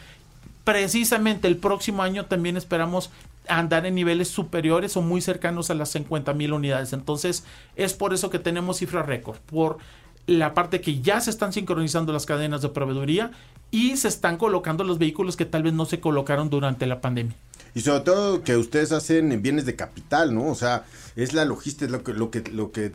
Precisamente 0.64 1.50
el 1.50 1.58
próximo 1.58 2.02
año 2.02 2.28
también 2.28 2.56
esperamos 2.56 3.10
andar 3.50 3.86
en 3.86 3.96
niveles 3.96 4.30
superiores 4.30 4.96
o 4.96 5.02
muy 5.02 5.20
cercanos 5.20 5.70
a 5.70 5.74
las 5.74 5.90
50 5.90 6.32
mil 6.32 6.54
unidades. 6.54 6.94
Entonces 6.94 7.44
es 7.76 7.94
por 7.94 8.14
eso 8.14 8.30
que 8.30 8.40
tenemos 8.40 8.78
cifras 8.78 9.06
récord, 9.06 9.36
por 9.48 9.80
la 10.28 10.54
parte 10.54 10.80
que 10.80 11.02
ya 11.02 11.20
se 11.20 11.30
están 11.30 11.52
sincronizando 11.52 12.14
las 12.14 12.26
cadenas 12.26 12.62
de 12.62 12.70
proveeduría 12.70 13.32
y 13.70 13.98
se 13.98 14.08
están 14.08 14.38
colocando 14.38 14.86
los 14.86 14.98
vehículos 14.98 15.36
que 15.36 15.44
tal 15.44 15.64
vez 15.64 15.74
no 15.74 15.86
se 15.86 16.00
colocaron 16.00 16.50
durante 16.50 16.86
la 16.86 17.02
pandemia. 17.02 17.36
Y 17.76 17.82
sobre 17.82 18.00
todo 18.00 18.42
que 18.42 18.56
ustedes 18.56 18.94
hacen 18.94 19.42
bienes 19.42 19.66
de 19.66 19.76
capital, 19.76 20.34
¿no? 20.34 20.48
O 20.48 20.56
sea, 20.56 20.86
es 21.16 21.34
la 21.34 21.44
logística, 21.46 21.92
lo 21.92 22.04
que, 22.04 22.14
lo 22.14 22.32
que, 22.32 22.42
lo 22.52 22.72
que 22.72 22.94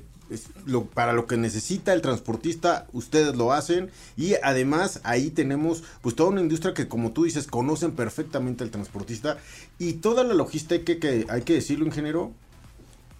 lo, 0.64 0.86
para 0.86 1.12
lo 1.12 1.26
que 1.26 1.36
necesita 1.36 1.92
el 1.92 2.00
transportista, 2.00 2.86
ustedes 2.92 3.36
lo 3.36 3.52
hacen. 3.52 3.90
Y 4.16 4.34
además 4.42 5.00
ahí 5.04 5.30
tenemos 5.30 5.82
pues 6.00 6.16
toda 6.16 6.30
una 6.30 6.40
industria 6.40 6.72
que 6.72 6.88
como 6.88 7.12
tú 7.12 7.24
dices 7.24 7.46
conocen 7.46 7.92
perfectamente 7.92 8.64
al 8.64 8.70
transportista. 8.70 9.36
Y 9.78 9.94
toda 9.94 10.24
la 10.24 10.32
logística 10.32 10.82
que, 10.82 10.98
que 10.98 11.26
hay 11.28 11.42
que 11.42 11.54
decirlo 11.54 11.84
ingeniero 11.84 12.32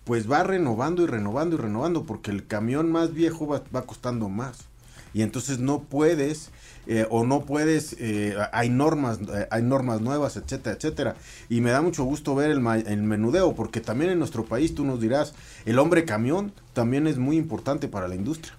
pues 0.05 0.31
va 0.31 0.43
renovando 0.43 1.03
y 1.03 1.07
renovando 1.07 1.57
y 1.57 1.59
renovando 1.59 2.05
porque 2.05 2.31
el 2.31 2.47
camión 2.47 2.91
más 2.91 3.13
viejo 3.13 3.47
va, 3.47 3.63
va 3.75 3.83
costando 3.83 4.31
más 4.31 4.70
y 5.13 5.23
entonces 5.23 5.59
no 5.59 5.83
puedes 5.83 6.51
eh, 6.87 7.07
o 7.11 7.25
no 7.25 7.45
puedes, 7.45 7.95
eh, 8.01 8.35
hay 8.53 8.69
normas, 8.71 9.21
eh, 9.21 9.47
hay 9.51 9.63
normas 9.63 10.01
nuevas, 10.01 10.37
etcétera, 10.37 10.75
etcétera. 10.77 11.17
Y 11.49 11.61
me 11.61 11.71
da 11.71 11.83
mucho 11.83 12.05
gusto 12.05 12.35
ver 12.35 12.51
el, 12.51 12.67
el, 12.67 13.03
menudeo, 13.03 13.55
porque 13.55 13.81
también 13.81 14.11
en 14.11 14.19
nuestro 14.19 14.45
país, 14.45 14.75
tú 14.75 14.85
nos 14.85 15.01
dirás, 15.01 15.35
el 15.67 15.79
hombre 15.79 16.05
camión 16.05 16.53
también 16.73 17.07
es 17.07 17.19
muy 17.19 17.37
importante 17.37 17.87
para 17.87 18.09
la 18.09 18.15
industria. 18.15 18.55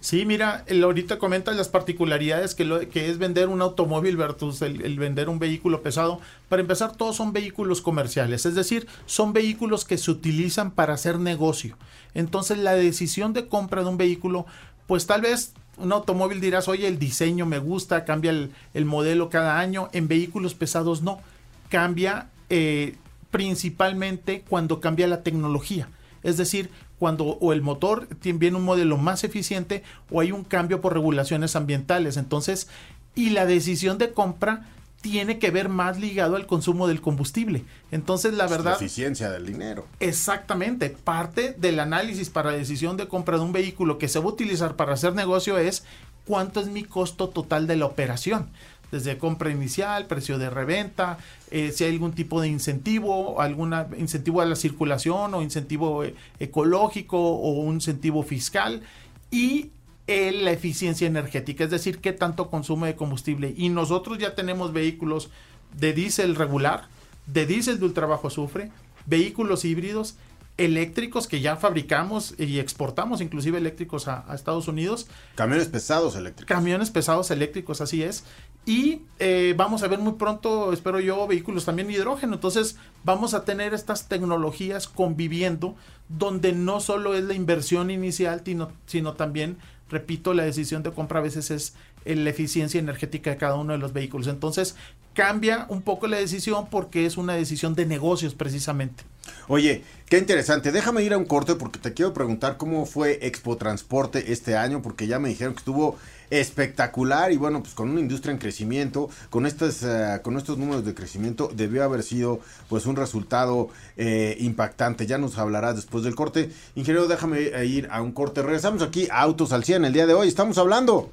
Sí, 0.00 0.24
mira, 0.24 0.64
el, 0.66 0.82
ahorita 0.84 1.18
comentas 1.18 1.56
las 1.56 1.68
particularidades 1.68 2.54
que, 2.54 2.64
lo, 2.64 2.80
que 2.88 3.10
es 3.10 3.18
vender 3.18 3.48
un 3.48 3.60
automóvil 3.60 4.16
versus 4.16 4.62
el, 4.62 4.82
el, 4.82 4.98
vender 4.98 5.28
un 5.28 5.38
vehículo 5.38 5.82
pesado. 5.82 6.20
Para 6.48 6.62
empezar, 6.62 6.96
todos 6.96 7.16
son 7.16 7.32
vehículos 7.32 7.82
comerciales, 7.82 8.46
es 8.46 8.54
decir, 8.54 8.86
son 9.06 9.32
vehículos 9.32 9.84
que 9.84 9.98
se 9.98 10.10
utilizan 10.10 10.70
para 10.70 10.94
hacer 10.94 11.18
negocio. 11.18 11.76
Entonces, 12.14 12.58
la 12.58 12.74
decisión 12.74 13.32
de 13.32 13.48
compra 13.48 13.82
de 13.82 13.88
un 13.88 13.96
vehículo, 13.96 14.46
pues 14.86 15.06
tal 15.06 15.22
vez 15.22 15.52
un 15.76 15.92
automóvil 15.92 16.40
dirás, 16.40 16.68
oye, 16.68 16.88
el 16.88 16.98
diseño 16.98 17.46
me 17.46 17.58
gusta, 17.58 18.04
cambia 18.04 18.30
el, 18.30 18.84
modelo 18.84 19.28
cada 19.28 19.58
año. 19.58 19.88
En 19.92 20.08
vehículos 20.08 20.54
pesados 20.54 21.02
no. 21.02 21.20
Cambia 21.68 22.28
eh, 22.48 22.96
principalmente 23.30 24.42
cuando 24.48 24.80
cambia 24.80 25.06
la 25.06 25.22
tecnología. 25.22 25.88
Es 26.22 26.36
decir, 26.36 26.70
cuando 26.98 27.24
o 27.24 27.52
el 27.52 27.60
motor 27.60 28.08
tiene 28.20 28.56
un 28.56 28.64
modelo 28.64 28.96
más 28.96 29.24
eficiente 29.24 29.82
o 30.10 30.20
hay 30.20 30.32
un 30.32 30.44
cambio 30.44 30.80
por 30.80 30.94
regulaciones 30.94 31.56
ambientales. 31.56 32.16
Entonces, 32.16 32.68
y 33.14 33.30
la 33.30 33.46
decisión 33.46 33.98
de 33.98 34.12
compra 34.12 34.68
tiene 35.00 35.38
que 35.38 35.50
ver 35.50 35.68
más 35.68 35.98
ligado 36.00 36.36
al 36.36 36.46
consumo 36.46 36.88
del 36.88 37.00
combustible. 37.00 37.64
Entonces, 37.90 38.34
la 38.34 38.46
verdad... 38.46 38.72
La 38.72 38.76
eficiencia 38.76 39.30
del 39.30 39.46
dinero. 39.46 39.86
Exactamente. 40.00 40.90
Parte 40.90 41.54
del 41.58 41.78
análisis 41.78 42.30
para 42.30 42.50
la 42.50 42.58
decisión 42.58 42.96
de 42.96 43.06
compra 43.06 43.36
de 43.36 43.44
un 43.44 43.52
vehículo 43.52 43.98
que 43.98 44.08
se 44.08 44.18
va 44.18 44.24
a 44.24 44.28
utilizar 44.28 44.74
para 44.76 44.94
hacer 44.94 45.14
negocio 45.14 45.58
es 45.58 45.84
cuánto 46.24 46.60
es 46.60 46.68
mi 46.68 46.82
costo 46.82 47.28
total 47.28 47.66
de 47.66 47.76
la 47.76 47.86
operación. 47.86 48.48
Desde 48.90 49.18
compra 49.18 49.50
inicial, 49.50 50.06
precio 50.06 50.38
de 50.38 50.48
reventa, 50.48 51.18
eh, 51.50 51.72
si 51.72 51.84
hay 51.84 51.92
algún 51.92 52.12
tipo 52.12 52.40
de 52.40 52.48
incentivo, 52.48 53.40
algún 53.40 53.74
incentivo 53.98 54.40
a 54.40 54.44
la 54.44 54.56
circulación 54.56 55.34
o 55.34 55.42
incentivo 55.42 56.04
eh, 56.04 56.14
ecológico 56.38 57.18
o 57.18 57.50
un 57.60 57.74
incentivo 57.74 58.22
fiscal. 58.22 58.82
Y 59.30 59.70
la 60.06 60.52
eficiencia 60.52 61.06
energética, 61.06 61.64
es 61.64 61.70
decir, 61.70 61.98
qué 61.98 62.12
tanto 62.12 62.48
consume 62.48 62.88
de 62.88 62.96
combustible. 62.96 63.54
Y 63.56 63.68
nosotros 63.68 64.18
ya 64.18 64.34
tenemos 64.34 64.72
vehículos 64.72 65.30
de 65.76 65.92
diésel 65.92 66.36
regular, 66.36 66.88
de 67.26 67.46
diésel 67.46 67.80
de 67.80 67.86
ultra 67.86 68.06
bajo 68.06 68.28
azufre, 68.28 68.70
vehículos 69.06 69.64
híbridos, 69.64 70.16
eléctricos 70.58 71.26
que 71.26 71.40
ya 71.40 71.56
fabricamos 71.56 72.34
y 72.38 72.58
exportamos, 72.60 73.20
inclusive 73.20 73.58
eléctricos 73.58 74.08
a, 74.08 74.24
Estados 74.34 74.68
Unidos. 74.68 75.06
Camiones 75.34 75.68
pesados 75.68 76.16
eléctricos. 76.16 76.48
Camiones 76.48 76.90
pesados 76.90 77.30
eléctricos, 77.30 77.80
así 77.80 78.02
es. 78.02 78.24
Y 78.64 79.02
eh, 79.18 79.54
vamos 79.56 79.82
a 79.82 79.88
ver 79.88 79.98
muy 79.98 80.14
pronto, 80.14 80.72
espero 80.72 80.98
yo, 80.98 81.26
vehículos 81.26 81.64
también 81.64 81.90
hidrógeno. 81.90 82.34
Entonces 82.34 82.76
vamos 83.04 83.34
a 83.34 83.44
tener 83.44 83.74
estas 83.74 84.08
tecnologías 84.08 84.88
conviviendo 84.88 85.76
donde 86.08 86.52
no 86.52 86.80
solo 86.80 87.14
es 87.14 87.24
la 87.24 87.34
inversión 87.34 87.90
inicial, 87.90 88.42
sino, 88.44 88.72
sino 88.86 89.12
también 89.12 89.58
repito, 89.90 90.34
la 90.34 90.44
decisión 90.44 90.82
de 90.82 90.92
compra 90.92 91.20
a 91.20 91.22
veces 91.22 91.50
es 91.50 91.74
la 92.04 92.30
eficiencia 92.30 92.78
energética 92.78 93.30
de 93.30 93.36
cada 93.36 93.56
uno 93.56 93.72
de 93.72 93.78
los 93.78 93.92
vehículos. 93.92 94.26
Entonces, 94.26 94.76
cambia 95.14 95.66
un 95.68 95.82
poco 95.82 96.06
la 96.06 96.18
decisión 96.18 96.68
porque 96.70 97.06
es 97.06 97.16
una 97.16 97.34
decisión 97.34 97.74
de 97.74 97.86
negocios 97.86 98.34
precisamente. 98.34 99.02
Oye, 99.48 99.82
qué 100.08 100.18
interesante. 100.18 100.70
Déjame 100.70 101.02
ir 101.02 101.14
a 101.14 101.18
un 101.18 101.24
corte 101.24 101.54
porque 101.54 101.78
te 101.78 101.94
quiero 101.94 102.12
preguntar 102.12 102.56
cómo 102.58 102.86
fue 102.86 103.18
Expo 103.22 103.56
Transporte 103.56 104.32
este 104.32 104.56
año, 104.56 104.82
porque 104.82 105.06
ya 105.06 105.18
me 105.18 105.30
dijeron 105.30 105.54
que 105.54 105.60
estuvo 105.60 105.96
espectacular 106.30 107.32
y 107.32 107.36
bueno, 107.36 107.62
pues 107.62 107.74
con 107.74 107.90
una 107.90 108.00
industria 108.00 108.32
en 108.32 108.38
crecimiento, 108.38 109.08
con 109.30 109.46
estas, 109.46 109.82
uh, 109.82 110.22
con 110.22 110.36
estos 110.36 110.58
números 110.58 110.84
de 110.84 110.94
crecimiento, 110.94 111.50
debió 111.54 111.84
haber 111.84 112.02
sido 112.02 112.40
pues 112.68 112.86
un 112.86 112.96
resultado 112.96 113.68
eh, 113.96 114.36
impactante. 114.40 115.06
Ya 115.06 115.18
nos 115.18 115.38
hablarás 115.38 115.76
después 115.76 116.04
del 116.04 116.14
corte. 116.14 116.50
Ingeniero, 116.74 117.08
déjame 117.08 117.64
ir 117.64 117.88
a 117.90 118.02
un 118.02 118.12
corte. 118.12 118.42
Regresamos 118.42 118.82
aquí 118.82 119.08
a 119.10 119.20
Autos 119.20 119.52
al 119.52 119.64
100 119.64 119.84
el 119.84 119.92
día 119.92 120.06
de 120.06 120.14
hoy. 120.14 120.28
Estamos 120.28 120.58
hablando 120.58 121.10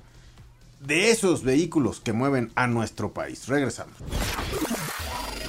de 0.79 1.11
esos 1.11 1.43
vehículos 1.43 1.99
que 1.99 2.13
mueven 2.13 2.51
a 2.55 2.67
nuestro 2.67 3.13
país. 3.13 3.47
Regresamos. 3.47 3.95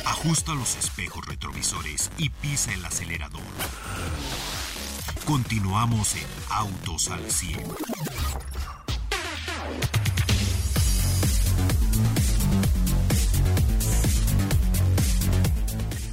Ajusta 0.05 0.55
los 0.55 0.77
espejos 0.77 1.27
retrovisores 1.27 2.11
y 2.19 2.31
pisa 2.31 2.73
el 2.73 2.85
acelerador. 2.85 3.43
Continuamos 5.27 6.15
en 6.17 6.27
Autos 6.51 7.11
al 7.11 7.31
100. 7.31 7.61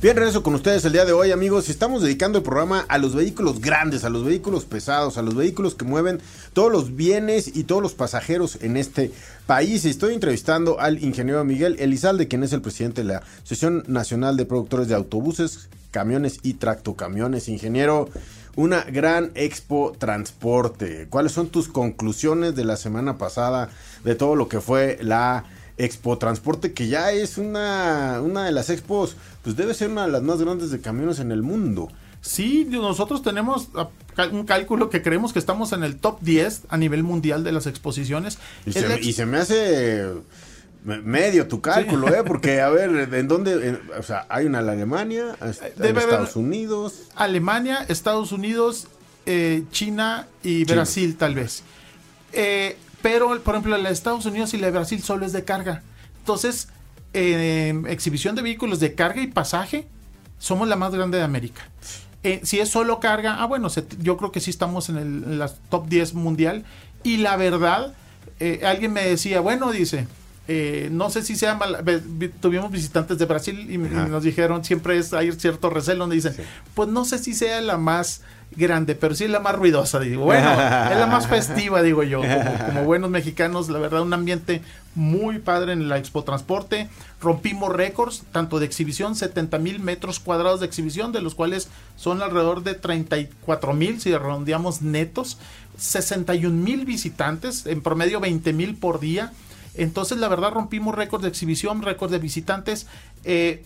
Bien, 0.02 0.18
regreso 0.18 0.42
con 0.42 0.56
ustedes 0.56 0.84
el 0.84 0.94
día 0.94 1.06
de 1.06 1.12
hoy, 1.12 1.30
amigos. 1.30 1.70
Estamos 1.70 2.02
dedicando 2.02 2.40
el 2.40 2.44
programa 2.44 2.84
a 2.88 2.98
los 2.98 3.14
vehículos 3.14 3.62
grandes, 3.62 4.04
a 4.04 4.10
los 4.10 4.26
vehículos 4.26 4.66
pesados, 4.66 5.20
a 5.20 5.22
los 5.22 5.36
vehículos 5.36 5.76
que 5.76 5.86
mueven 5.86 6.20
todos 6.54 6.72
los 6.72 6.96
bienes 6.96 7.56
y 7.56 7.66
todos 7.66 7.84
los 7.84 7.94
pasajeros 7.94 8.58
en 8.62 8.78
este 8.78 9.12
país. 9.46 9.86
Estoy 9.86 10.16
entrevistando 10.16 10.80
al 10.80 11.04
ingeniero 11.04 11.46
Miguel 11.46 11.76
Elizalde, 11.78 12.28
quien 12.28 12.42
es 12.42 12.52
el 12.52 12.62
presidente 12.62 13.04
de 13.04 13.10
la 13.10 13.18
Asociación 13.44 13.84
Nacional 13.86 14.38
de 14.38 14.46
Productores 14.46 14.88
de 14.88 14.96
Autobuses, 14.96 15.70
Camiones 15.92 16.40
y 16.42 16.56
Tractocamiones. 16.56 17.48
Ingeniero, 17.48 18.10
una 18.56 18.82
gran 18.84 19.32
expo 19.36 19.94
transporte. 19.98 21.08
¿Cuáles 21.10 21.32
son 21.32 21.50
tus 21.50 21.68
conclusiones 21.68 22.56
de 22.56 22.66
la 22.66 22.78
semana 22.78 23.18
pasada 23.18 23.70
de 24.04 24.16
todo 24.16 24.36
lo 24.36 24.48
que 24.48 24.62
fue 24.62 24.98
la 25.02 25.46
Expo 25.78 26.18
Transporte, 26.18 26.74
que 26.74 26.88
ya 26.88 27.12
es 27.12 27.38
una, 27.38 28.20
una 28.22 28.46
de 28.46 28.52
las 28.52 28.70
expos, 28.70 29.16
pues 29.44 29.56
debe 29.56 29.74
ser 29.74 29.90
una 29.90 30.06
de 30.06 30.12
las 30.12 30.22
más 30.22 30.40
grandes 30.40 30.70
de 30.70 30.80
camiones 30.80 31.20
en 31.20 31.32
el 31.32 31.42
mundo. 31.42 31.90
Sí, 32.22 32.68
nosotros 32.70 33.24
tenemos 33.24 33.70
un 34.32 34.46
cálculo 34.46 34.92
que 34.92 35.02
creemos 35.02 35.34
que 35.34 35.40
estamos 35.40 35.74
en 35.74 35.84
el 35.84 35.98
top 35.98 36.20
10 36.22 36.64
a 36.70 36.78
nivel 36.78 37.02
mundial 37.02 37.44
de 37.44 37.52
las 37.52 37.66
exposiciones. 37.66 38.38
Y, 38.68 38.74
se, 38.74 39.26
me 39.26 39.38
hace 39.38 40.06
medio 40.84 41.48
tu 41.48 41.62
cálculo, 41.62 42.14
¿eh? 42.14 42.24
Porque, 42.26 42.62
a 42.62 42.70
ver, 42.70 43.14
¿en 43.14 43.28
dónde? 43.28 43.80
o 43.98 44.04
sea, 44.04 44.26
hay 44.30 44.46
una 44.46 44.60
en 44.60 44.70
Alemania, 44.70 45.36
en 45.42 45.50
Estados 45.98 46.36
Unidos. 46.36 47.04
Alemania, 47.16 47.86
Estados 47.88 48.32
Unidos, 48.32 48.88
eh, 49.26 49.64
China 49.72 50.28
y 50.44 50.66
Brasil, 50.66 51.16
tal 51.18 51.36
vez. 51.36 51.64
Eh, 52.34 52.78
pero, 53.02 53.40
por 53.42 53.56
ejemplo, 53.56 53.78
la 53.78 53.90
de 53.90 53.94
Estados 53.94 54.26
Unidos 54.26 54.54
y 54.54 54.58
la 54.58 54.68
de 54.68 54.72
Brasil 54.72 55.02
solo 55.02 55.26
es 55.26 55.34
de 55.34 55.44
carga. 55.44 55.84
Entonces, 56.20 56.70
en 57.14 57.88
exhibición 57.88 58.36
de 58.36 58.42
vehículos 58.42 58.80
de 58.80 58.96
carga 58.96 59.22
y 59.22 59.28
pasaje, 59.28 59.88
somos 60.40 60.68
la 60.68 60.76
más 60.76 60.94
grande 60.94 61.18
de 61.18 61.24
América. 61.24 61.62
Eh, 62.24 62.42
si 62.44 62.60
es 62.60 62.70
solo 62.70 63.00
carga, 63.00 63.42
ah, 63.42 63.46
bueno, 63.48 63.70
yo 64.00 64.18
creo 64.18 64.32
que 64.32 64.40
sí 64.40 64.52
estamos 64.52 64.90
en, 64.90 64.98
el, 64.98 65.40
la 65.40 65.50
top 65.70 65.88
10 65.88 66.14
mundial. 66.14 66.66
Y 67.04 67.18
la 67.18 67.36
verdad, 67.36 67.96
eh, 68.40 68.62
alguien 68.64 68.94
me 68.94 69.04
decía, 69.04 69.40
bueno, 69.40 69.72
dice, 69.72 70.08
eh, 70.48 70.90
no 70.92 71.10
sé 71.10 71.22
si 71.22 71.36
sea 71.36 71.56
mal, 71.56 71.84
tuvimos 72.40 72.72
visitantes 72.72 73.18
de 73.18 73.26
Brasil 73.26 73.68
y, 73.70 73.78
nos 73.78 74.24
dijeron, 74.24 74.66
siempre 74.66 74.98
es, 74.98 75.14
hay 75.14 75.32
cierto 75.34 75.70
recelo, 75.70 76.00
donde 76.00 76.16
dicen, 76.16 76.36
pues 76.74 76.90
no 76.90 77.06
sé 77.06 77.20
si 77.20 77.34
sea 77.34 77.62
la 77.62 77.78
más 77.78 78.22
grande, 78.56 78.96
pero 78.96 79.16
sí 79.16 79.26
es 79.26 79.30
la 79.30 79.40
más 79.40 79.56
ruidosa, 79.56 80.00
digo, 80.00 80.26
bueno, 80.26 80.52
es 80.52 80.98
la 80.98 81.08
más 81.10 81.28
festiva, 81.30 81.82
digo 81.82 82.04
yo, 82.04 82.22
como, 82.66 82.84
buenos 82.84 83.10
mexicanos, 83.10 83.70
la 83.70 83.80
verdad, 83.80 84.02
un 84.02 84.14
ambiente 84.14 84.62
muy 84.94 85.40
padre 85.40 85.74
en 85.74 85.88
la 85.88 85.98
Expo 85.98 86.24
Transporte, 86.24 86.90
rompimos 87.22 87.72
récords, 87.72 88.24
tanto 88.32 88.60
de 88.60 88.66
exhibición, 88.66 89.16
70 89.16 89.58
mil 89.60 89.80
metros 89.80 90.20
cuadrados 90.20 90.60
de 90.60 90.66
exhibición, 90.66 91.12
de 91.12 91.22
los 91.22 91.36
cuales 91.36 91.70
son 91.96 92.22
alrededor 92.22 92.64
de 92.64 92.74
34 92.74 93.74
mil, 93.74 94.02
si 94.02 94.12
redondeamos 94.12 94.82
netos, 94.82 95.38
61 95.78 96.54
mil 96.62 96.86
visitantes, 96.86 97.66
en 97.68 97.82
promedio 97.82 98.20
20 98.20 98.52
mil 98.52 98.76
por 98.76 99.00
día, 99.00 99.32
entonces 99.76 100.18
la 100.18 100.28
verdad 100.28 100.52
rompimos 100.52 100.96
récords 100.96 101.24
de 101.24 101.30
exhibición, 101.30 101.82
récords 101.82 102.12
de 102.12 102.20
visitantes, 102.20 102.88
eh, 103.24 103.64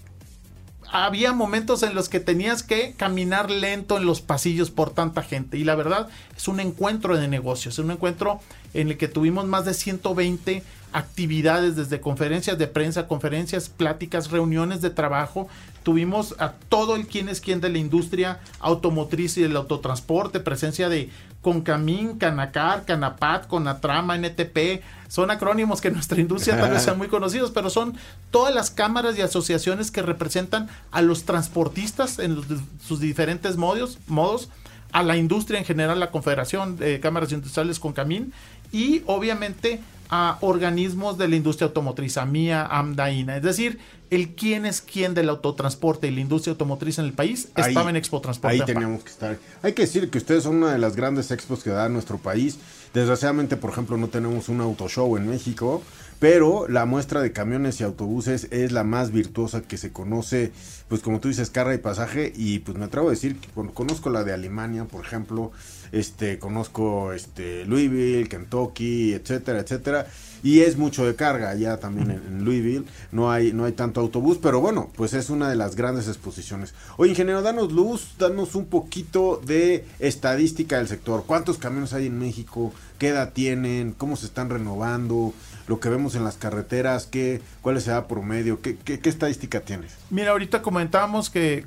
había 0.92 1.34
momentos 1.34 1.84
en 1.84 1.96
los 1.96 2.10
que 2.10 2.20
tenías 2.20 2.64
que 2.64 2.94
caminar 2.94 3.50
lento 3.50 3.98
en 3.98 4.06
los 4.06 4.22
pasillos 4.22 4.72
por 4.72 4.92
tanta 4.92 5.24
gente. 5.24 5.58
Y 5.58 5.64
la 5.64 5.76
verdad 5.76 6.08
es 6.36 6.48
un 6.48 6.60
encuentro 6.60 7.18
de 7.18 7.28
negocios, 7.28 7.76
es 7.76 7.80
un 7.80 7.92
encuentro 7.92 8.40
en 8.74 8.90
el 8.90 8.98
que 8.98 9.08
tuvimos 9.08 9.46
más 9.46 9.66
de 9.66 9.74
120 9.74 10.64
actividades, 10.96 11.76
desde 11.76 12.00
conferencias 12.00 12.58
de 12.58 12.68
prensa, 12.68 13.06
conferencias, 13.06 13.68
pláticas, 13.68 14.32
reuniones 14.32 14.82
de 14.82 14.90
trabajo. 14.90 15.50
Tuvimos 15.84 16.36
a 16.40 16.54
todo 16.54 16.96
el 16.96 17.06
quien 17.06 17.28
es 17.28 17.42
quien 17.42 17.60
de 17.60 17.68
la 17.68 17.80
industria 17.80 18.40
automotriz 18.62 19.38
y 19.38 19.42
del 19.42 19.58
autotransporte, 19.58 20.40
presencia 20.40 20.88
de 20.88 21.10
Concamín, 21.42 22.18
Canacar, 22.18 22.86
Canapat, 22.86 23.46
Conatrama, 23.48 24.16
NTP. 24.16 24.82
Son 25.10 25.30
acrónimos 25.32 25.82
que 25.82 25.90
en 25.90 25.96
nuestra 25.96 26.22
industria 26.22 26.58
tal 26.58 26.72
vez 26.72 26.84
sean 26.84 26.98
muy 26.98 27.10
conocidos, 27.10 27.52
pero 27.52 27.70
son 27.70 27.98
todas 28.32 28.56
las 28.56 28.72
cámaras 28.72 29.18
y 29.18 29.22
asociaciones 29.22 29.92
que 29.92 30.02
representan 30.02 30.70
a 30.92 31.02
los 31.02 31.26
transportistas 31.26 32.20
en 32.20 32.38
sus 32.82 33.02
diferentes 33.02 33.58
modos, 33.58 34.00
modos, 34.08 34.48
a 34.94 35.04
la 35.04 35.18
industria 35.18 35.60
en 35.60 35.66
general, 35.66 36.00
la 36.00 36.10
Confederación 36.10 36.78
de 36.78 37.02
Cámaras 37.02 37.34
Industriales 37.34 37.80
Concamín 37.80 38.32
y 38.72 39.04
obviamente 39.08 39.82
a 40.10 40.38
organismos 40.42 41.18
de 41.18 41.28
la 41.28 41.36
industria 41.36 41.68
automotriz, 41.68 42.18
a 42.18 42.26
MIA, 42.26 42.66
AMDA, 42.66 43.12
INA. 43.12 43.38
Es 43.38 43.44
decir, 43.44 43.80
el 44.10 44.36
quién 44.36 44.66
es 44.66 44.82
quién 44.82 45.14
del 45.14 45.30
autotransporte 45.30 46.08
y 46.08 46.12
la 46.12 46.22
industria 46.22 46.52
automotriz 46.52 47.00
en 47.00 47.06
el 47.06 47.14
país 47.14 47.50
estaba 47.56 47.90
en 47.90 47.96
Expo 47.96 48.22
Transporte. 48.22 48.56
Ahí 48.56 48.66
teníamos 48.66 49.04
que 49.04 49.10
estar. 49.10 49.38
Hay 49.62 49.74
que 49.74 49.84
decir 49.84 50.10
que 50.10 50.18
ustedes 50.18 50.44
son 50.44 50.58
una 50.58 50.72
de 50.72 50.78
las 50.78 50.96
grandes 50.96 51.32
expos 51.32 51.64
que 51.64 51.72
da 51.72 51.90
nuestro 51.90 52.18
país. 52.18 52.58
Desgraciadamente, 52.94 53.58
por 53.58 53.72
ejemplo, 53.72 53.98
no 53.98 54.08
tenemos 54.08 54.48
un 54.48 54.62
auto 54.62 54.88
show 54.88 55.18
en 55.18 55.28
México, 55.28 55.82
pero 56.20 56.68
la 56.70 56.86
muestra 56.86 57.22
de 57.22 57.34
camiones 57.34 57.82
y 57.82 57.84
autobuses 57.84 58.48
es 58.52 58.72
la 58.72 58.84
más 58.84 59.12
virtuosa 59.12 59.62
que 59.64 59.78
se 59.78 59.92
conoce, 59.92 60.52
pues 60.88 61.02
como 61.02 61.20
tú 61.20 61.28
dices, 61.28 61.50
carga 61.50 61.74
y 61.74 61.80
pasaje, 61.80 62.32
y 62.34 62.60
pues 62.60 62.78
me 62.78 62.86
atrevo 62.86 63.08
a 63.08 63.12
decir 63.12 63.38
que 63.38 63.50
conozco 63.74 64.10
la 64.10 64.24
de 64.24 64.34
Alemania, 64.34 64.86
por 64.86 65.04
ejemplo, 65.04 65.52
este, 65.96 66.40
conozco 66.40 67.14
este, 67.14 67.64
Louisville, 67.66 68.28
Kentucky, 68.28 69.14
etcétera, 69.14 69.60
etcétera. 69.60 70.06
Y 70.44 70.60
es 70.60 70.78
mucho 70.78 71.06
de 71.06 71.16
carga 71.16 71.56
ya 71.56 71.78
también 71.78 72.12
en, 72.12 72.44
Louisville. 72.44 72.84
No 73.14 73.32
hay, 73.32 73.54
no 73.54 73.64
hay 73.64 73.72
tanto 73.72 74.02
autobús, 74.02 74.38
pero 74.42 74.60
bueno, 74.60 74.92
pues 74.96 75.14
es 75.14 75.30
una 75.30 75.50
de 75.50 75.56
las 75.56 75.78
grandes 75.78 76.10
exposiciones. 76.10 76.74
Oye, 76.98 77.12
ingeniero, 77.12 77.42
danos 77.42 77.72
luz, 77.72 78.16
danos 78.20 78.56
un 78.56 78.66
poquito 78.66 79.42
de 79.46 79.86
estadística 80.00 80.78
del 80.78 80.90
sector. 80.90 81.24
¿Cuántos 81.26 81.58
camiones 81.58 81.94
hay 81.94 82.08
en 82.08 82.20
México? 82.20 82.74
¿Qué 83.00 83.08
edad 83.08 83.32
tienen? 83.32 83.94
¿Cómo 83.94 84.18
se 84.18 84.26
están 84.26 84.50
renovando? 84.50 85.34
Lo 85.68 85.80
que 85.80 85.88
vemos 85.88 86.14
en 86.16 86.26
las 86.26 86.36
carreteras, 86.36 87.08
¿qué, 87.08 87.42
¿cuál 87.62 87.78
es 87.78 87.88
el 87.88 88.04
promedio? 88.04 88.62
¿Qué, 88.62 88.76
qué, 88.76 89.00
qué 89.00 89.10
estadística 89.10 89.62
tienes? 89.62 89.94
Mira, 90.10 90.32
ahorita 90.32 90.62
comentábamos 90.62 91.30
que 91.30 91.66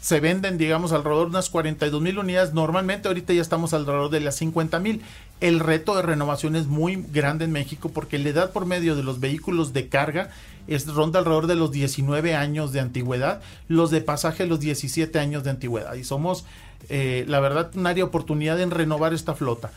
se 0.00 0.20
venden, 0.20 0.58
digamos, 0.58 0.92
alrededor 0.92 1.26
de 1.26 1.30
unas 1.30 1.50
42 1.50 2.00
mil 2.00 2.18
unidades. 2.18 2.54
Normalmente 2.54 3.08
ahorita 3.08 3.32
ya 3.32 3.42
estamos 3.42 3.74
alrededor 3.74 4.10
de 4.10 4.20
las 4.20 4.36
50 4.36 4.78
mil. 4.78 5.02
El 5.40 5.60
reto 5.60 5.96
de 5.96 6.02
renovación 6.02 6.56
es 6.56 6.66
muy 6.66 7.04
grande 7.12 7.44
en 7.44 7.52
México 7.52 7.90
porque 7.92 8.18
la 8.18 8.28
edad 8.28 8.52
por 8.52 8.66
medio 8.66 8.94
de 8.96 9.02
los 9.02 9.20
vehículos 9.20 9.72
de 9.72 9.88
carga 9.88 10.30
es 10.68 10.86
ronda 10.86 11.18
alrededor 11.18 11.46
de 11.46 11.56
los 11.56 11.72
19 11.72 12.34
años 12.34 12.72
de 12.72 12.80
antigüedad, 12.80 13.40
los 13.68 13.90
de 13.90 14.00
pasaje 14.00 14.46
los 14.46 14.60
17 14.60 15.18
años 15.18 15.42
de 15.42 15.50
antigüedad. 15.50 15.94
Y 15.94 16.04
somos, 16.04 16.44
eh, 16.88 17.24
la 17.26 17.40
verdad, 17.40 17.70
un 17.74 17.86
área 17.86 18.04
oportunidad 18.04 18.60
en 18.60 18.70
renovar 18.70 19.14
esta 19.14 19.34
flota. 19.34 19.72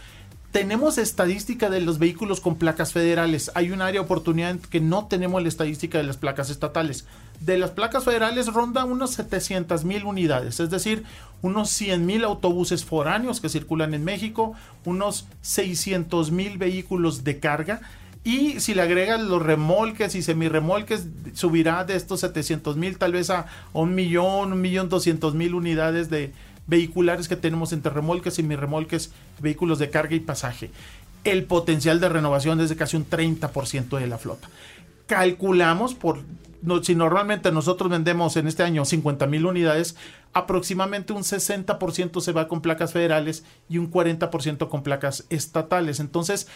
Tenemos 0.51 0.97
estadística 0.97 1.69
de 1.69 1.81
los 1.81 1.97
vehículos 1.97 2.41
con 2.41 2.55
placas 2.55 2.91
federales. 2.91 3.51
Hay 3.55 3.71
un 3.71 3.81
área 3.81 4.01
de 4.01 4.05
oportunidad 4.05 4.57
que 4.59 4.81
no 4.81 5.07
tenemos 5.07 5.41
la 5.41 5.47
estadística 5.47 5.97
de 5.97 6.03
las 6.03 6.17
placas 6.17 6.49
estatales 6.49 7.05
de 7.41 7.57
las 7.57 7.71
placas 7.71 8.03
federales 8.03 8.47
ronda 8.47 8.85
unos 8.85 9.11
700 9.11 9.83
mil 9.83 10.05
unidades, 10.05 10.59
es 10.59 10.69
decir, 10.69 11.03
unos 11.41 11.69
100 11.71 12.05
mil 12.05 12.23
autobuses 12.23 12.85
foráneos 12.85 13.41
que 13.41 13.49
circulan 13.49 13.93
en 13.93 14.03
México, 14.03 14.53
unos 14.85 15.25
600 15.41 16.31
mil 16.31 16.57
vehículos 16.57 17.23
de 17.23 17.39
carga. 17.39 17.81
Y 18.23 18.59
si 18.59 18.75
le 18.75 18.83
agregan 18.83 19.27
los 19.27 19.41
remolques 19.41 20.13
y 20.13 20.21
semirremolques, 20.21 21.07
subirá 21.33 21.83
de 21.83 21.95
estos 21.95 22.19
700 22.19 22.77
mil 22.77 22.99
tal 22.99 23.13
vez 23.13 23.31
a 23.31 23.47
un 23.73 23.95
millón, 23.95 24.53
un 24.53 24.61
millón 24.61 24.89
doscientos 24.89 25.33
mil 25.33 25.55
unidades 25.55 26.11
de 26.11 26.31
vehiculares 26.71 27.27
que 27.27 27.35
tenemos 27.35 27.73
entre 27.73 27.91
remolques, 27.91 28.33
y 28.33 28.35
semirremolques, 28.37 29.11
vehículos 29.39 29.77
de 29.77 29.89
carga 29.89 30.15
y 30.15 30.21
pasaje. 30.21 30.71
El 31.25 31.43
potencial 31.43 31.99
de 31.99 32.07
renovación 32.07 32.61
es 32.61 32.69
de 32.69 32.77
casi 32.77 32.95
un 32.95 33.07
30% 33.07 33.99
de 33.99 34.07
la 34.07 34.17
flota. 34.17 34.49
Calculamos 35.05 35.93
por 35.93 36.23
si 36.83 36.95
normalmente 36.95 37.51
nosotros 37.51 37.89
vendemos 37.91 38.37
en 38.37 38.47
este 38.47 38.63
año 38.63 38.85
50 38.85 39.27
mil 39.27 39.45
unidades, 39.45 39.97
aproximadamente 40.31 41.11
un 41.11 41.23
60% 41.23 42.21
se 42.21 42.31
va 42.31 42.47
con 42.47 42.61
placas 42.61 42.93
federales 42.93 43.43
y 43.67 43.77
un 43.77 43.91
40% 43.91 44.69
con 44.69 44.83
placas 44.83 45.25
estatales. 45.29 45.99
Entonces, 45.99 46.47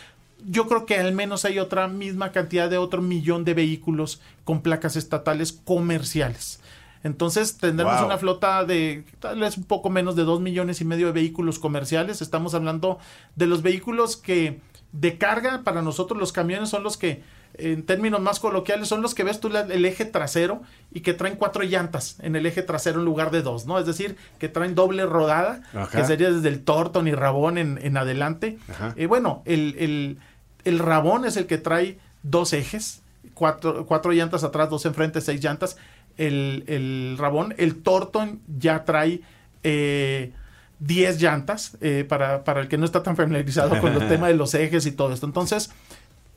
yo 0.48 0.68
creo 0.68 0.86
que 0.86 0.96
al 0.96 1.12
menos 1.12 1.44
hay 1.44 1.60
otra 1.60 1.90
misma 1.90 2.32
cantidad 2.32 2.70
de 2.70 2.78
otro 2.78 3.02
millón 3.02 3.44
de 3.44 3.54
vehículos 3.54 4.22
con 4.46 4.62
placas 4.62 4.96
estatales 4.96 5.52
comerciales. 5.52 6.62
Entonces 7.06 7.58
tendremos 7.58 8.02
una 8.02 8.18
flota 8.18 8.66
de 8.66 9.04
tal 9.20 9.40
vez 9.40 9.58
un 9.58 9.66
poco 9.66 9.92
menos 9.92 10.16
de 10.16 10.24
2 10.24 10.42
millones 10.42 10.82
y 10.82 10.86
medio 10.86 11.06
de 11.06 11.12
vehículos 11.12 11.60
comerciales. 11.60 12.20
Estamos 12.20 12.56
hablando 12.56 12.98
de 13.36 13.46
los 13.46 13.62
vehículos 13.62 14.18
que 14.18 14.60
de 14.92 15.20
carga, 15.20 15.62
para 15.64 15.84
nosotros 15.84 16.20
los 16.20 16.32
camiones 16.32 16.70
son 16.70 16.82
los 16.82 16.98
que 16.98 17.22
en 17.60 17.86
términos 17.86 18.22
más 18.22 18.40
coloquiales, 18.40 18.88
son 18.88 19.04
los 19.04 19.14
que 19.14 19.24
ves 19.24 19.40
tú 19.40 19.50
el 19.56 19.86
eje 19.86 20.06
trasero 20.06 20.64
y 20.92 21.02
que 21.02 21.14
traen 21.14 21.36
cuatro 21.36 21.62
llantas 21.62 22.18
en 22.22 22.36
el 22.36 22.48
eje 22.48 22.64
trasero 22.64 22.98
en 22.98 23.06
lugar 23.06 23.30
de 23.30 23.44
dos, 23.44 23.68
¿no? 23.68 23.78
Es 23.78 23.86
decir, 23.86 24.18
que 24.40 24.50
traen 24.50 24.74
doble 24.74 25.06
rodada, 25.06 25.62
que 25.92 26.04
sería 26.06 26.32
desde 26.32 26.50
el 26.50 26.64
Torton 26.64 27.08
y 27.08 27.14
Rabón 27.14 27.60
en, 27.60 27.98
adelante. 27.98 28.58
Y 28.96 29.06
bueno, 29.06 29.44
el, 29.46 30.18
Rabón 30.66 31.26
es 31.26 31.38
el 31.38 31.46
que 31.46 31.60
trae 31.60 32.00
dos 32.24 32.52
ejes, 32.52 33.04
cuatro, 33.36 33.86
cuatro 33.86 34.12
llantas 34.12 34.44
atrás, 34.44 34.72
dos 34.72 34.88
enfrente, 34.88 35.22
seis 35.22 35.40
llantas. 35.40 35.78
El, 36.18 37.16
Rabón, 37.18 37.54
el 37.58 37.82
Torton 37.82 38.42
ya 38.48 38.86
trae... 38.86 39.22
Eh, 39.64 40.32
10 40.80 41.22
llantas 41.22 41.78
eh, 41.80 42.06
para, 42.08 42.44
para, 42.44 42.60
el 42.60 42.68
que 42.68 42.78
no 42.78 42.84
está 42.84 43.02
tan 43.02 43.16
familiarizado 43.16 43.80
con 43.80 43.94
el 43.94 44.08
tema 44.10 44.28
de 44.28 44.36
los 44.36 44.54
ejes 44.54 44.86
y 44.86 44.92
todo 44.92 45.14
esto. 45.14 45.26
Entonces, 45.26 45.72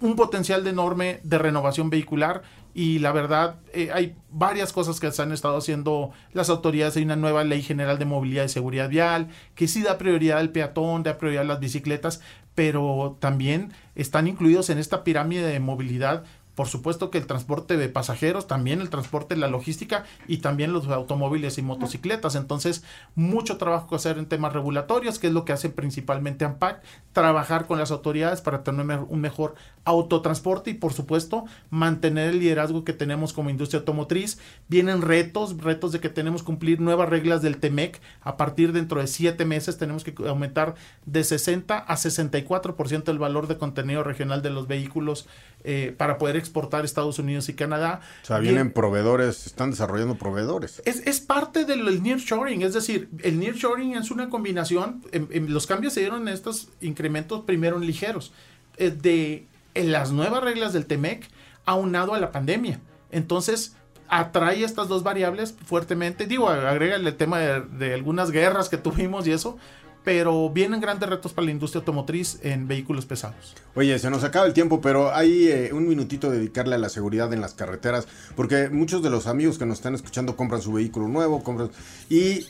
un 0.00 0.16
potencial 0.16 0.62
de 0.64 0.70
enorme 0.70 1.20
de 1.24 1.38
renovación 1.38 1.90
vehicular 1.90 2.42
y 2.74 3.00
la 3.00 3.10
verdad 3.12 3.56
eh, 3.72 3.90
hay 3.92 4.14
varias 4.30 4.72
cosas 4.72 5.00
que 5.00 5.10
se 5.10 5.22
han 5.22 5.32
estado 5.32 5.56
haciendo 5.56 6.12
las 6.32 6.50
autoridades. 6.50 6.96
Hay 6.96 7.02
una 7.02 7.16
nueva 7.16 7.42
ley 7.44 7.62
general 7.62 7.98
de 7.98 8.04
movilidad 8.04 8.44
y 8.44 8.48
seguridad 8.48 8.88
vial 8.88 9.28
que 9.54 9.66
sí 9.66 9.82
da 9.82 9.98
prioridad 9.98 10.38
al 10.38 10.50
peatón, 10.50 11.02
da 11.02 11.18
prioridad 11.18 11.42
a 11.42 11.46
las 11.46 11.60
bicicletas, 11.60 12.20
pero 12.54 13.16
también 13.20 13.72
están 13.96 14.28
incluidos 14.28 14.70
en 14.70 14.78
esta 14.78 15.02
pirámide 15.02 15.46
de 15.46 15.60
movilidad 15.60 16.24
por 16.58 16.66
supuesto 16.66 17.12
que 17.12 17.18
el 17.18 17.28
transporte 17.28 17.76
de 17.76 17.88
pasajeros, 17.88 18.48
también 18.48 18.80
el 18.80 18.90
transporte, 18.90 19.36
la 19.36 19.46
logística 19.46 20.02
y 20.26 20.38
también 20.38 20.72
los 20.72 20.88
automóviles 20.88 21.56
y 21.56 21.62
motocicletas. 21.62 22.34
Entonces, 22.34 22.82
mucho 23.14 23.58
trabajo 23.58 23.86
que 23.86 23.94
hacer 23.94 24.18
en 24.18 24.26
temas 24.26 24.54
regulatorios, 24.54 25.20
que 25.20 25.28
es 25.28 25.32
lo 25.32 25.44
que 25.44 25.52
hace 25.52 25.68
principalmente 25.68 26.44
AMPAC, 26.44 26.82
trabajar 27.12 27.68
con 27.68 27.78
las 27.78 27.92
autoridades 27.92 28.40
para 28.40 28.64
tener 28.64 28.98
un 29.08 29.20
mejor 29.20 29.54
autotransporte 29.84 30.70
y, 30.70 30.74
por 30.74 30.92
supuesto, 30.92 31.44
mantener 31.70 32.30
el 32.30 32.40
liderazgo 32.40 32.82
que 32.82 32.92
tenemos 32.92 33.32
como 33.32 33.50
industria 33.50 33.78
automotriz. 33.78 34.40
Vienen 34.66 35.02
retos, 35.02 35.58
retos 35.58 35.92
de 35.92 36.00
que 36.00 36.08
tenemos 36.08 36.42
que 36.42 36.46
cumplir 36.46 36.80
nuevas 36.80 37.08
reglas 37.08 37.40
del 37.40 37.58
TEMEC. 37.58 38.00
A 38.20 38.36
partir 38.36 38.72
dentro 38.72 39.00
de 39.00 39.06
siete 39.06 39.44
meses 39.44 39.78
tenemos 39.78 40.02
que 40.02 40.12
aumentar 40.26 40.74
de 41.06 41.22
60 41.22 41.78
a 41.78 41.94
64% 41.94 43.08
el 43.10 43.18
valor 43.20 43.46
de 43.46 43.58
contenido 43.58 44.02
regional 44.02 44.42
de 44.42 44.50
los 44.50 44.66
vehículos 44.66 45.28
eh, 45.62 45.94
para 45.96 46.18
poder 46.18 46.36
exportar 46.48 46.82
a 46.82 46.84
Estados 46.84 47.18
Unidos 47.18 47.48
y 47.48 47.54
Canadá. 47.54 48.00
O 48.22 48.26
sea, 48.26 48.38
vienen 48.38 48.72
proveedores, 48.72 49.46
están 49.46 49.70
desarrollando 49.70 50.16
proveedores. 50.16 50.82
Es, 50.84 51.06
es 51.06 51.20
parte 51.20 51.64
del 51.64 52.02
nearshoring, 52.02 52.62
es 52.62 52.74
decir, 52.74 53.08
el 53.22 53.38
nearshoring 53.38 53.96
es 53.96 54.10
una 54.10 54.28
combinación, 54.28 55.02
los 55.12 55.66
cambios 55.66 55.92
se 55.92 56.00
dieron 56.00 56.28
en 56.28 56.34
estos 56.34 56.68
incrementos 56.80 57.44
primero 57.44 57.78
ligeros, 57.78 58.32
eh, 58.76 58.90
de 58.90 59.46
en 59.74 59.92
las 59.92 60.10
nuevas 60.10 60.42
reglas 60.42 60.72
del 60.72 60.86
TEMEC 60.86 61.28
aunado 61.64 62.14
a 62.14 62.18
la 62.18 62.32
pandemia. 62.32 62.80
Entonces, 63.10 63.76
atrae 64.08 64.64
estas 64.64 64.88
dos 64.88 65.02
variables 65.02 65.54
fuertemente. 65.64 66.26
Digo, 66.26 66.48
agrega 66.48 66.96
el 66.96 67.14
tema 67.16 67.38
de, 67.38 67.94
algunas 67.94 68.30
guerras 68.30 68.68
que 68.68 68.78
tuvimos 68.78 69.26
y 69.26 69.32
eso, 69.32 69.58
pero 70.04 70.50
vienen 70.50 70.80
grandes 70.80 71.08
retos 71.08 71.32
para 71.32 71.46
la 71.46 71.50
industria 71.50 71.80
automotriz 71.80 72.38
en 72.42 72.66
vehículos 72.66 73.06
pesados. 73.06 73.54
Oye, 73.74 73.98
se 73.98 74.10
nos 74.10 74.24
acaba 74.24 74.46
el 74.46 74.52
tiempo, 74.52 74.80
pero 74.80 75.14
hay 75.14 75.48
eh, 75.48 75.72
un 75.72 75.88
minutito 75.88 76.30
dedicarle 76.30 76.76
a 76.76 76.78
la 76.78 76.88
seguridad 76.88 77.32
en 77.32 77.40
las 77.40 77.54
carreteras, 77.54 78.08
porque 78.36 78.68
muchos 78.68 79.02
de 79.02 79.10
los 79.10 79.26
amigos 79.26 79.58
que 79.58 79.66
nos 79.66 79.78
están 79.78 79.94
escuchando 79.94 80.36
compran 80.36 80.62
su 80.62 80.72
vehículo 80.72 81.08
nuevo, 81.08 81.42
compran 81.42 81.70
y 82.08 82.46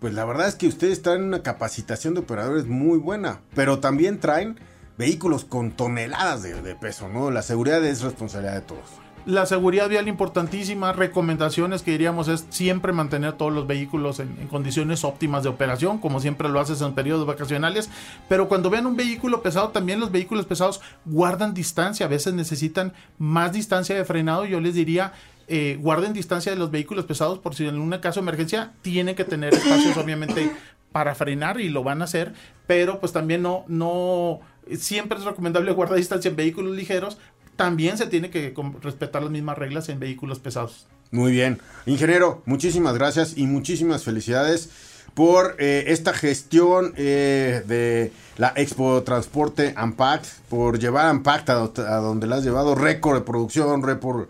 pues 0.00 0.12
la 0.12 0.24
verdad 0.24 0.48
es 0.48 0.54
que 0.54 0.66
ustedes 0.66 1.00
traen 1.00 1.22
una 1.22 1.42
capacitación 1.42 2.14
de 2.14 2.20
operadores 2.20 2.66
muy 2.66 2.98
buena, 2.98 3.40
pero 3.54 3.78
también 3.78 4.20
traen 4.20 4.58
vehículos 4.98 5.44
con 5.44 5.72
toneladas 5.72 6.42
de, 6.42 6.74
peso, 6.74 7.08
¿no? 7.08 7.30
La 7.30 7.42
seguridad 7.42 7.84
es 7.84 8.02
responsabilidad 8.02 8.54
de 8.54 8.60
todos. 8.60 9.03
La 9.26 9.46
seguridad 9.46 9.88
vial 9.88 10.06
importantísima, 10.06 10.92
recomendaciones 10.92 11.80
que 11.80 11.92
diríamos 11.92 12.28
es 12.28 12.46
siempre 12.50 12.92
mantener 12.92 13.32
todos 13.32 13.54
los 13.54 13.66
vehículos 13.66 14.20
en, 14.20 14.34
condiciones 14.48 15.02
óptimas 15.02 15.42
de 15.42 15.48
operación, 15.48 15.96
como 15.96 16.20
siempre 16.20 16.50
lo 16.50 16.60
haces 16.60 16.82
en 16.82 16.92
periodos 16.92 17.26
vacacionales, 17.26 17.88
pero 18.28 18.48
cuando 18.48 18.68
vean 18.68 18.86
un 18.86 18.96
vehículo 18.96 19.42
pesado, 19.42 19.70
también 19.70 19.98
los 19.98 20.12
vehículos 20.12 20.44
pesados 20.44 20.82
guardan 21.06 21.54
distancia, 21.54 22.04
a 22.04 22.08
veces 22.10 22.34
necesitan 22.34 22.92
más 23.16 23.52
distancia 23.54 23.96
de 23.96 24.04
frenado, 24.04 24.44
yo 24.44 24.60
les 24.60 24.74
diría, 24.74 25.14
eh, 25.48 25.78
guarden 25.80 26.12
distancia 26.12 26.52
de 26.52 26.58
los 26.58 26.70
vehículos 26.70 27.06
pesados 27.06 27.38
por 27.38 27.54
si 27.54 27.66
en 27.66 27.78
un 27.78 27.90
caso 27.98 28.20
de 28.20 28.24
emergencia 28.24 28.72
tienen 28.82 29.14
que 29.14 29.24
tener 29.24 29.54
espacios 29.54 29.96
obviamente 29.96 30.52
para 30.92 31.14
frenar 31.14 31.60
y 31.60 31.70
lo 31.70 31.82
van 31.82 32.02
a 32.02 32.04
hacer, 32.04 32.34
pero 32.66 33.00
pues 33.00 33.12
también 33.12 33.42
no, 33.42 33.64
no, 33.68 34.40
siempre 34.78 35.18
es 35.18 35.24
recomendable 35.24 35.72
guardar 35.72 35.98
distancia 35.98 36.28
en 36.28 36.36
vehículos 36.36 36.76
ligeros, 36.76 37.18
también 37.56 37.98
se 37.98 38.06
tiene 38.06 38.30
que 38.30 38.54
respetar 38.82 39.22
las 39.22 39.30
mismas 39.30 39.58
reglas 39.58 39.88
en 39.88 40.00
vehículos 40.00 40.38
pesados. 40.38 40.86
Muy 41.10 41.32
bien. 41.32 41.60
Ingeniero, 41.86 42.42
muchísimas 42.46 42.94
gracias 42.94 43.36
y 43.36 43.46
muchísimas 43.46 44.02
felicidades 44.02 44.70
por 45.14 45.54
eh, 45.60 45.84
esta 45.88 46.12
gestión 46.12 46.92
eh, 46.96 47.62
de 47.66 48.12
la 48.36 48.52
Expo 48.56 49.02
Transporte 49.04 49.72
Ampact, 49.76 50.26
por 50.48 50.80
llevar 50.80 51.06
Ampact 51.06 51.50
a, 51.50 51.54
donde 51.98 52.26
la 52.26 52.36
has 52.36 52.44
llevado, 52.44 52.74
récord 52.74 53.18
de 53.18 53.20
producción, 53.20 53.82
récord, 53.84 54.26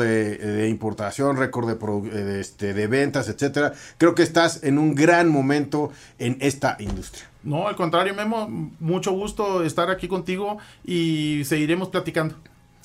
de, 0.00 0.68
importación, 0.70 1.36
récord 1.36 1.76
de, 1.76 2.40
este, 2.40 2.72
de 2.72 2.86
ventas, 2.86 3.28
etcétera. 3.28 3.74
Creo 3.98 4.14
que 4.14 4.22
estás 4.22 4.64
en 4.64 4.78
un 4.78 4.94
gran 4.94 5.28
momento 5.28 5.92
en 6.18 6.38
esta 6.40 6.76
industria. 6.80 7.28
No, 7.42 7.68
al 7.68 7.76
contrario, 7.76 8.14
Memo, 8.14 8.48
mucho 8.80 9.12
gusto 9.12 9.62
estar 9.62 9.90
aquí 9.90 10.08
contigo 10.08 10.56
y 10.86 11.42
seguiremos 11.44 11.88
platicando. 11.88 12.36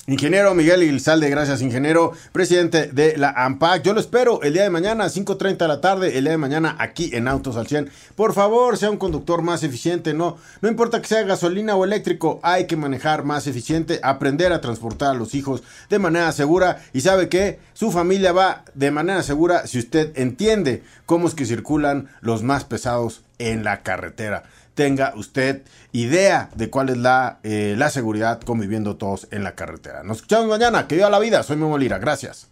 Ingeniero 0.06 0.54
Miguel 0.54 0.82
Ilzalde, 0.82 1.28
gracias, 1.28 1.60
ingeniero, 1.60 2.12
presidente 2.32 2.86
de 2.86 3.18
la 3.18 3.30
AMPAC. 3.30 3.82
Yo 3.82 3.92
lo 3.92 4.00
espero 4.00 4.42
el 4.42 4.54
día 4.54 4.62
de 4.62 4.70
mañana, 4.70 5.04
5.30 5.04 5.58
de 5.58 5.68
la 5.68 5.80
tarde, 5.82 6.16
el 6.16 6.24
día 6.24 6.32
de 6.32 6.38
mañana 6.38 6.74
aquí 6.78 7.10
en 7.12 7.28
Autos 7.28 7.56
al 7.56 7.66
100. 7.66 7.90
Por 8.16 8.32
favor, 8.32 8.78
sea 8.78 8.90
un 8.90 8.96
conductor 8.96 9.42
más 9.42 9.62
eficiente, 9.62 10.14
no, 10.14 10.38
no 10.62 10.68
importa 10.70 11.02
que 11.02 11.06
sea 11.06 11.22
gasolina 11.22 11.76
o 11.76 11.84
eléctrico, 11.84 12.40
hay 12.42 12.66
que 12.66 12.76
manejar 12.76 13.24
más 13.24 13.46
eficiente, 13.46 14.00
aprender 14.02 14.54
a 14.54 14.62
transportar 14.62 15.10
a 15.10 15.18
los 15.18 15.34
hijos 15.34 15.62
de 15.90 15.98
manera 15.98 16.32
segura 16.32 16.82
y 16.94 17.02
sabe 17.02 17.28
que 17.28 17.60
su 17.74 17.92
familia 17.92 18.32
va 18.32 18.64
de 18.74 18.90
manera 18.90 19.22
segura 19.22 19.66
si 19.66 19.78
usted 19.78 20.18
entiende 20.18 20.82
cómo 21.04 21.28
es 21.28 21.34
que 21.34 21.44
circulan 21.44 22.08
los 22.22 22.42
más 22.42 22.64
pesados 22.64 23.22
en 23.40 23.64
la 23.64 23.82
carretera 23.82 24.44
tenga 24.80 25.12
usted 25.14 25.62
idea 25.92 26.48
de 26.54 26.70
cuál 26.70 26.88
es 26.88 26.96
la, 26.96 27.40
eh, 27.42 27.74
la 27.76 27.90
seguridad 27.90 28.40
conviviendo 28.40 28.96
todos 28.96 29.28
en 29.30 29.44
la 29.44 29.54
carretera. 29.54 30.02
Nos 30.02 30.18
escuchamos 30.18 30.46
mañana. 30.46 30.86
Que 30.86 30.94
viva 30.94 31.10
la 31.10 31.18
vida. 31.18 31.42
Soy 31.42 31.58
Memo 31.58 31.76
Lira. 31.76 31.98
Gracias. 31.98 32.48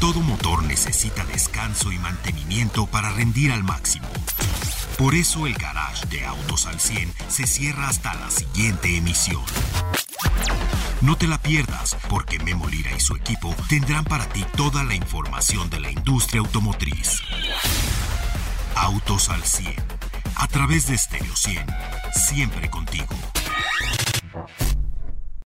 Todo 0.00 0.20
motor 0.20 0.62
necesita 0.62 1.22
descanso 1.26 1.92
y 1.92 1.98
mantenimiento 1.98 2.86
para 2.86 3.10
rendir 3.10 3.52
al 3.52 3.64
máximo. 3.64 4.08
Por 4.96 5.14
eso 5.14 5.46
el 5.46 5.52
garage 5.52 6.06
de 6.06 6.24
Autos 6.24 6.64
al 6.66 6.80
100 6.80 7.12
se 7.28 7.46
cierra 7.46 7.88
hasta 7.88 8.14
la 8.14 8.30
siguiente 8.30 8.96
emisión. 8.96 9.42
No 11.00 11.16
te 11.16 11.28
la 11.28 11.38
pierdas, 11.38 11.96
porque 12.08 12.40
Memo 12.40 12.66
Lira 12.66 12.90
y 12.94 12.98
su 12.98 13.14
equipo 13.14 13.54
tendrán 13.68 14.04
para 14.04 14.28
ti 14.28 14.44
toda 14.56 14.82
la 14.82 14.94
información 14.94 15.70
de 15.70 15.78
la 15.78 15.90
industria 15.90 16.40
automotriz. 16.40 17.22
Autos 18.74 19.28
al 19.28 19.44
100, 19.44 19.74
a 20.34 20.48
través 20.48 20.88
de 20.88 20.98
Stereo 20.98 21.36
100, 21.36 21.66
siempre 22.12 22.68
contigo. 22.68 23.14